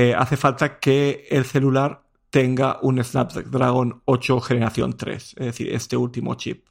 eh, 0.00 0.14
hace 0.14 0.38
falta 0.38 0.78
que 0.78 1.26
el 1.30 1.44
celular 1.44 2.02
tenga 2.30 2.78
un 2.80 3.04
Snapdragon 3.04 4.00
8 4.06 4.40
generación 4.40 4.96
3, 4.96 5.34
es 5.36 5.46
decir, 5.46 5.74
este 5.74 5.96
último 5.96 6.36
chip. 6.36 6.66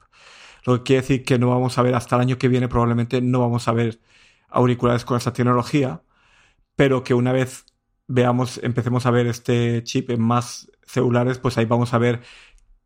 Lo 0.65 0.77
que 0.77 0.83
quiere 0.83 1.01
decir 1.01 1.23
que 1.23 1.37
no 1.37 1.49
vamos 1.49 1.77
a 1.77 1.83
ver 1.83 1.93
hasta 1.93 2.15
el 2.15 2.23
año 2.23 2.39
que 2.39 2.47
viene, 2.47 2.67
probablemente 2.67 3.21
no 3.21 3.39
vamos 3.39 3.67
a 3.67 3.73
ver 3.73 3.99
auriculares 4.49 5.05
con 5.05 5.15
esta 5.17 5.31
tecnología, 5.31 6.01
pero 6.75 7.03
que 7.03 7.13
una 7.13 7.31
vez 7.31 7.65
veamos, 8.07 8.59
empecemos 8.63 9.05
a 9.05 9.11
ver 9.11 9.27
este 9.27 9.83
chip 9.83 10.09
en 10.09 10.21
más 10.21 10.71
celulares, 10.87 11.37
pues 11.37 11.57
ahí 11.59 11.65
vamos 11.65 11.93
a 11.93 11.99
ver 11.99 12.21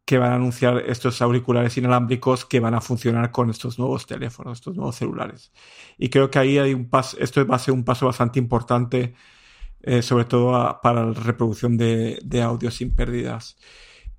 que 0.06 0.17
van 0.17 0.34
a 0.34 0.36
anunciar 0.36 0.77
estos 0.88 1.21
auriculares 1.21 1.77
inalámbricos 1.77 2.45
que 2.45 2.60
van 2.60 2.73
a 2.73 2.82
funcionar 2.82 3.32
con 3.32 3.49
estos 3.49 3.79
nuevos 3.79 4.06
teléfonos, 4.08 4.58
estos 4.60 4.75
nuevos 4.75 4.97
celulares. 4.97 5.53
Y 5.97 6.10
creo 6.10 6.29
que 6.29 6.39
ahí 6.39 6.58
hay 6.58 6.73
un 6.73 6.89
paso, 6.89 7.17
esto 7.19 7.45
va 7.47 7.56
a 7.56 7.60
ser 7.60 7.73
un 7.73 7.86
paso 7.86 8.08
bastante 8.08 8.39
importante, 8.39 9.13
eh, 9.83 10.01
sobre 10.01 10.25
todo 10.25 10.79
para 10.81 11.05
la 11.05 11.13
reproducción 11.13 11.77
de, 11.77 12.19
de 12.23 12.41
audio 12.41 12.71
sin 12.71 12.95
pérdidas. 12.95 13.57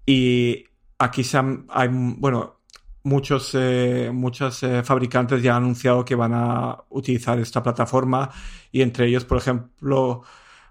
Y 0.07 0.65
aquí 0.99 1.23
hay, 1.71 1.89
bueno, 1.91 2.61
muchos, 3.03 3.51
eh, 3.55 4.11
muchos 4.13 4.63
eh, 4.63 4.83
fabricantes 4.83 5.43
ya 5.43 5.57
han 5.57 5.65
anunciado 5.65 6.05
que 6.05 6.15
van 6.15 6.33
a 6.35 6.85
utilizar 6.91 7.39
esta 7.39 7.63
plataforma 7.63 8.31
y 8.73 8.83
entre 8.83 9.07
ellos, 9.07 9.25
por 9.25 9.39
ejemplo, 9.39 10.23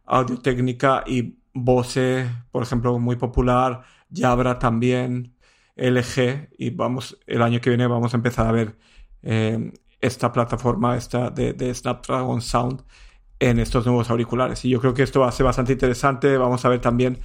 Audio 0.06 0.39
Técnica 0.39 1.03
y 1.08 1.38
Bose, 1.53 2.29
por 2.51 2.63
ejemplo, 2.63 2.97
muy 2.99 3.15
popular, 3.15 3.84
Jabra 4.13 4.60
también, 4.60 5.36
LG 5.75 6.49
y 6.58 6.69
vamos, 6.71 7.17
el 7.27 7.41
año 7.41 7.60
que 7.62 7.69
viene 7.69 7.88
vamos 7.88 8.13
a 8.13 8.17
empezar 8.17 8.47
a 8.47 8.51
ver 8.51 8.77
esta 10.03 10.32
plataforma 10.32 10.97
esta 10.97 11.29
de, 11.29 11.73
Snapdragon 11.73 12.41
Sound 12.41 12.84
en 13.49 13.60
estos 13.60 13.86
nuevos 13.86 14.10
auriculares. 14.10 14.63
Y 14.63 14.69
yo 14.69 14.79
creo 14.79 14.93
que 14.93 15.03
esto 15.03 15.19
va 15.19 15.27
a 15.27 15.32
ser 15.32 15.45
bastante 15.45 15.73
interesante. 15.73 16.38
Vamos 16.38 16.63
a 16.63 16.69
ver 16.69 16.79
también 16.79 17.19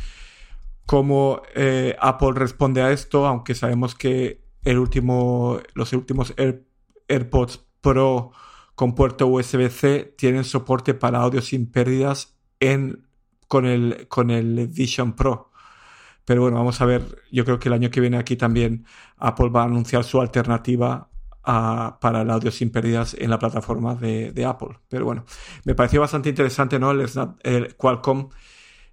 cómo 0.84 1.42
Apple 2.00 2.32
responde 2.34 2.82
a 2.82 2.90
esto, 2.90 3.26
aunque 3.26 3.54
sabemos 3.54 3.94
que 3.94 4.42
el 4.64 4.78
último, 4.78 5.60
los 5.74 5.92
últimos 5.92 6.34
AirPods 7.08 7.64
Pro 7.80 8.32
con 8.74 8.94
puerto 8.94 9.26
USB-C 9.28 10.14
tienen 10.16 10.44
soporte 10.44 10.94
para 10.94 11.18
audio 11.18 11.40
sin 11.40 11.70
pérdidas 11.70 12.36
en, 12.60 13.06
con, 13.46 13.66
el, 13.66 14.08
con 14.08 14.30
el 14.30 14.68
Vision 14.68 15.14
Pro. 15.14 15.50
Pero 16.24 16.42
bueno, 16.42 16.58
vamos 16.58 16.80
a 16.80 16.84
ver. 16.84 17.02
Yo 17.32 17.44
creo 17.44 17.58
que 17.58 17.68
el 17.68 17.72
año 17.72 17.90
que 17.90 18.00
viene 18.00 18.18
aquí 18.18 18.36
también 18.36 18.84
Apple 19.16 19.48
va 19.50 19.62
a 19.62 19.64
anunciar 19.64 20.04
su 20.04 20.20
alternativa 20.20 21.08
para 21.42 22.22
el 22.22 22.30
audio 22.30 22.50
sin 22.50 22.70
pérdidas 22.70 23.16
en 23.18 23.30
la 23.30 23.38
plataforma 23.38 23.94
de, 23.94 24.44
Apple. 24.46 24.78
Pero 24.88 25.04
bueno, 25.04 25.24
me 25.64 25.74
pareció 25.74 26.00
bastante 26.00 26.28
interesante, 26.28 26.78
¿no? 26.78 26.90
El, 26.90 27.06
el 27.42 27.76
Qualcomm 27.76 28.28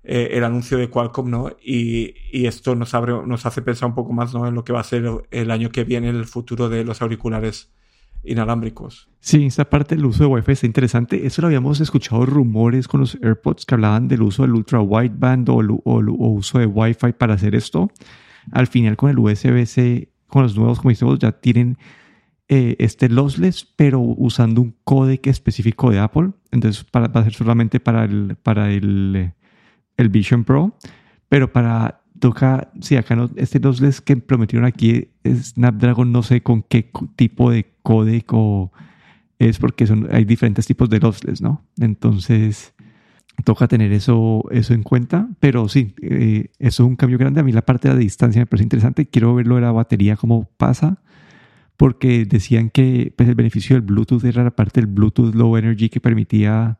eh, 0.07 0.37
el 0.37 0.43
anuncio 0.43 0.77
de 0.77 0.87
Qualcomm, 0.87 1.29
¿no? 1.31 1.49
Y, 1.63 2.13
esto 2.45 2.75
nos, 2.75 2.93
abre, 2.93 3.13
nos 3.25 3.47
hace 3.47 3.63
pensar 3.63 3.89
un 3.89 3.95
poco 3.95 4.13
más, 4.13 4.35
¿no? 4.35 4.47
En 4.47 4.53
lo 4.53 4.63
que 4.63 4.71
va 4.71 4.79
a 4.79 4.83
ser 4.83 5.03
el, 5.31 5.51
año 5.51 5.71
que 5.71 5.83
viene, 5.83 6.09
el 6.09 6.25
futuro 6.25 6.69
de 6.69 6.83
los 6.83 7.01
auriculares 7.01 7.71
inalámbricos. 8.23 9.09
Sí, 9.19 9.47
esta 9.47 9.67
parte 9.67 9.95
del 9.95 10.05
uso 10.05 10.23
de 10.23 10.29
Wi-Fi 10.29 10.51
está 10.51 10.67
interesante. 10.67 11.25
Eso 11.25 11.41
lo 11.41 11.47
habíamos 11.47 11.79
escuchado 11.81 12.23
rumores 12.25 12.87
con 12.87 12.99
los 12.99 13.15
AirPods 13.15 13.65
que 13.65 13.73
hablaban 13.73 14.07
del 14.07 14.21
uso 14.21 14.43
del 14.43 14.53
ultra 14.53 14.79
wideband 14.79 15.49
o, 15.49 15.55
o, 15.55 16.29
uso 16.29 16.59
de 16.59 16.67
Wi-Fi 16.67 17.13
para 17.13 17.33
hacer 17.33 17.55
esto. 17.55 17.89
Al 18.51 18.67
final, 18.67 18.97
con 18.97 19.09
el 19.09 19.17
USB-C, 19.17 20.09
con 20.27 20.43
los 20.43 20.55
nuevos, 20.55 20.79
como 20.79 20.91
decimos, 20.91 21.17
ya 21.17 21.31
tienen 21.31 21.79
eh, 22.47 22.75
este 22.79 23.09
lossless, 23.09 23.65
pero 23.75 23.99
usando 23.99 24.61
un 24.61 24.75
códec 24.83 25.27
específico 25.27 25.89
de 25.91 25.99
Apple. 25.99 26.31
Entonces, 26.51 26.83
para, 26.83 27.07
va 27.07 27.21
a 27.21 27.23
ser 27.23 27.33
solamente 27.33 27.79
para 27.79 28.05
el, 28.05 28.35
para 28.41 28.71
el 28.71 29.33
el 29.97 30.09
Vision 30.09 30.43
Pro, 30.43 30.75
pero 31.29 31.51
para 31.51 32.01
toca, 32.19 32.71
si 32.81 32.95
acá 32.95 33.15
no, 33.15 33.29
este 33.35 33.59
lossless 33.59 34.01
que 34.01 34.15
prometieron 34.17 34.65
aquí 34.65 35.09
Snapdragon, 35.25 36.11
no 36.11 36.23
sé 36.23 36.41
con 36.41 36.63
qué 36.63 36.89
tipo 37.15 37.51
de 37.51 37.73
códec 37.83 38.25
o 38.31 38.71
es 39.37 39.59
porque 39.59 39.85
son, 39.85 40.07
hay 40.11 40.23
diferentes 40.23 40.65
tipos 40.65 40.89
de 40.89 40.99
lossless, 40.99 41.41
¿no? 41.41 41.65
Entonces, 41.77 42.73
toca 43.43 43.67
tener 43.67 43.91
eso, 43.91 44.45
eso 44.49 44.73
en 44.73 44.83
cuenta, 44.83 45.27
pero 45.41 45.67
sí, 45.67 45.93
eh, 46.01 46.51
eso 46.57 46.83
es 46.83 46.87
un 46.87 46.95
cambio 46.95 47.17
grande. 47.17 47.41
A 47.41 47.43
mí 47.43 47.51
la 47.51 47.63
parte 47.63 47.89
de 47.89 47.95
la 47.95 47.99
distancia 47.99 48.41
me 48.41 48.45
parece 48.45 48.63
interesante. 48.63 49.07
Quiero 49.07 49.35
ver 49.35 49.45
lo 49.45 49.55
de 49.55 49.61
la 49.61 49.73
batería, 49.73 50.15
cómo 50.15 50.49
pasa, 50.57 51.01
porque 51.77 52.25
decían 52.25 52.69
que 52.69 53.13
pues, 53.15 53.29
el 53.29 53.35
beneficio 53.35 53.75
del 53.75 53.83
Bluetooth 53.83 54.23
era 54.23 54.43
la 54.43 54.55
parte 54.55 54.81
del 54.81 54.87
Bluetooth 54.87 55.33
Low 55.33 55.57
Energy 55.57 55.89
que 55.89 55.99
permitía 55.99 56.79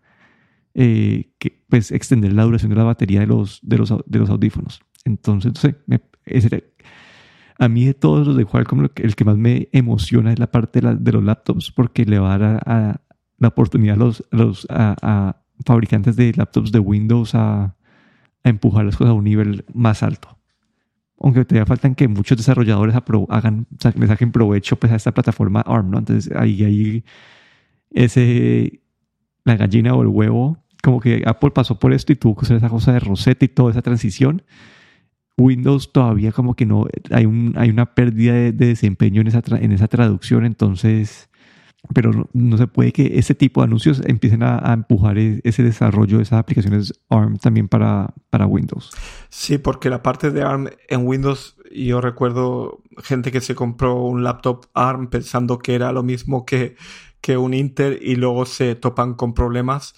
eh, 0.73 1.31
que, 1.39 1.63
pues, 1.69 1.91
extender 1.91 2.33
la 2.33 2.43
duración 2.43 2.69
de 2.69 2.77
la 2.77 2.83
batería 2.83 3.21
de 3.21 3.27
los, 3.27 3.59
de 3.63 3.77
los, 3.77 3.93
de 4.05 4.19
los 4.19 4.29
audífonos. 4.29 4.81
Entonces, 5.05 5.53
no 5.53 5.61
sé, 5.61 5.75
a 7.57 7.69
mí 7.69 7.85
de 7.85 7.93
todos 7.93 8.27
los 8.27 8.35
de 8.35 8.45
Qualcomm, 8.45 8.87
el 8.95 9.15
que 9.15 9.25
más 9.25 9.37
me 9.37 9.69
emociona 9.71 10.33
es 10.33 10.39
la 10.39 10.51
parte 10.51 10.81
de, 10.81 11.11
los 11.11 11.23
laptops, 11.23 11.71
porque 11.71 12.05
le 12.05 12.19
va 12.19 12.33
a 12.33 12.37
dar 12.37 13.01
la 13.37 13.47
oportunidad 13.47 13.95
a 13.95 13.99
los, 13.99 14.23
los 14.31 14.67
a, 14.69 15.41
fabricantes 15.65 16.15
de 16.15 16.33
laptops 16.35 16.71
de 16.71 16.79
Windows 16.79 17.33
a, 17.33 17.75
empujar 18.43 18.85
las 18.85 18.95
cosas 18.95 19.11
a 19.11 19.13
un 19.13 19.23
nivel 19.23 19.65
más 19.73 20.03
alto. 20.03 20.34
Aunque 21.25 21.43
todavía 21.43 21.65
faltan 21.65 21.95
que 21.95 22.07
muchos 22.07 22.37
desarrolladores 22.37 22.95
hagan, 23.29 23.65
le 23.95 24.07
saquen 24.07 24.31
provecho 24.31 24.75
pues, 24.75 24.91
a 24.91 24.95
esta 24.95 25.11
plataforma 25.11 25.61
ARM, 25.61 25.89
¿no? 25.89 25.97
Entonces 25.97 26.31
ahí 26.35 26.63
hay 26.63 27.03
ese, 27.89 28.79
la 29.43 29.55
gallina 29.57 29.95
o 29.95 30.03
el 30.03 30.07
huevo 30.07 30.63
como 30.83 30.99
que 30.99 31.23
Apple 31.25 31.49
pasó 31.49 31.79
por 31.79 31.93
esto 31.93 32.13
y 32.13 32.15
tuvo 32.15 32.35
que 32.35 32.45
hacer 32.45 32.57
esa 32.57 32.69
cosa 32.69 32.93
de 32.93 32.99
Rosetta 32.99 33.43
y 33.43 33.47
toda 33.47 33.71
esa 33.71 33.81
transición. 33.81 34.43
Windows 35.35 35.91
todavía 35.91 36.31
como 36.31 36.53
que 36.55 36.67
no, 36.67 36.85
hay, 37.09 37.25
un, 37.25 37.55
hay 37.57 37.71
una 37.71 37.95
pérdida 37.95 38.33
de, 38.33 38.51
desempeño 38.51 39.21
en 39.21 39.27
esa, 39.27 39.41
en 39.59 39.71
esa 39.71 39.87
traducción, 39.87 40.45
entonces, 40.45 41.27
pero 41.93 42.29
no, 42.33 42.57
se 42.57 42.67
puede 42.67 42.91
que 42.91 43.17
ese 43.19 43.35
tipo 43.35 43.61
de 43.61 43.65
anuncios 43.65 44.01
empiecen 44.05 44.43
a, 44.43 44.73
empujar 44.73 45.17
e, 45.17 45.41
ese 45.43 45.63
desarrollo 45.63 46.17
de 46.17 46.23
esas 46.23 46.39
aplicaciones 46.39 46.93
ARM 47.09 47.37
también 47.37 47.67
para, 47.67 48.13
para 48.29 48.47
Windows. 48.47 48.91
Sí, 49.29 49.57
porque 49.57 49.89
la 49.89 50.01
parte 50.03 50.31
de 50.31 50.43
ARM 50.43 50.69
en 50.87 51.07
Windows, 51.07 51.57
yo 51.71 52.01
recuerdo 52.01 52.81
gente 53.03 53.31
que 53.31 53.41
se 53.41 53.55
compró 53.55 54.01
un 54.03 54.23
laptop 54.23 54.65
ARM 54.73 55.07
pensando 55.07 55.59
que 55.59 55.75
era 55.75 55.91
lo 55.91 56.03
mismo 56.03 56.45
que, 56.45 56.75
que 57.21 57.37
un 57.37 57.53
Intel 57.53 57.99
y 58.01 58.15
luego 58.15 58.45
se 58.45 58.75
topan 58.75 59.15
con 59.15 59.33
problemas 59.33 59.95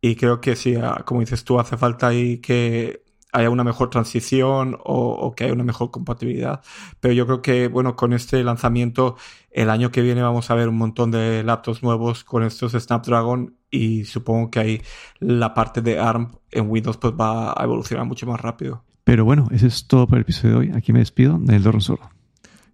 y 0.00 0.16
creo 0.16 0.38
que 0.42 0.54
sí, 0.54 0.74
ah, 0.76 1.02
como 1.06 1.20
dices 1.20 1.44
tú, 1.44 1.58
hace 1.58 1.78
falta 1.78 2.08
ahí 2.08 2.36
que 2.36 3.03
haya 3.34 3.50
una 3.50 3.64
mejor 3.64 3.90
transición 3.90 4.78
o, 4.84 5.34
que 5.34 5.44
haya 5.44 5.52
una 5.52 5.64
mejor 5.64 5.90
compatibilidad. 5.90 6.62
Pero 7.00 7.12
yo 7.12 7.26
creo 7.26 7.42
que, 7.42 7.68
bueno, 7.68 7.96
con 7.96 8.12
este 8.12 8.42
lanzamiento, 8.44 9.16
el 9.50 9.70
año 9.70 9.90
que 9.90 10.02
viene 10.02 10.22
vamos 10.22 10.50
a 10.50 10.54
ver 10.54 10.68
un 10.68 10.78
montón 10.78 11.10
de 11.10 11.42
laptops 11.42 11.82
nuevos 11.82 12.22
con 12.22 12.44
estos 12.44 12.72
Snapdragon 12.72 13.56
y 13.70 14.04
supongo 14.04 14.50
que 14.50 14.60
ahí 14.60 14.82
la 15.18 15.52
parte 15.52 15.82
de 15.82 15.98
ARM 15.98 16.30
en 16.52 16.70
Windows 16.70 16.96
pues 16.96 17.12
va 17.14 17.52
a 17.60 17.64
evolucionar 17.64 18.06
mucho 18.06 18.24
más 18.26 18.40
rápido. 18.40 18.84
Pero 19.02 19.24
bueno, 19.24 19.48
eso 19.50 19.66
es 19.66 19.86
todo 19.88 20.06
por 20.06 20.18
el 20.18 20.22
episodio 20.22 20.54
de 20.54 20.60
hoy. 20.60 20.72
Aquí 20.74 20.92
me 20.92 21.00
despido, 21.00 21.38
Neldo 21.38 21.72
Ronsoro. 21.72 22.08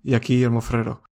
Y 0.04 0.14
aquí 0.14 0.42
el 0.42 0.60
Ferrero. 0.60 1.02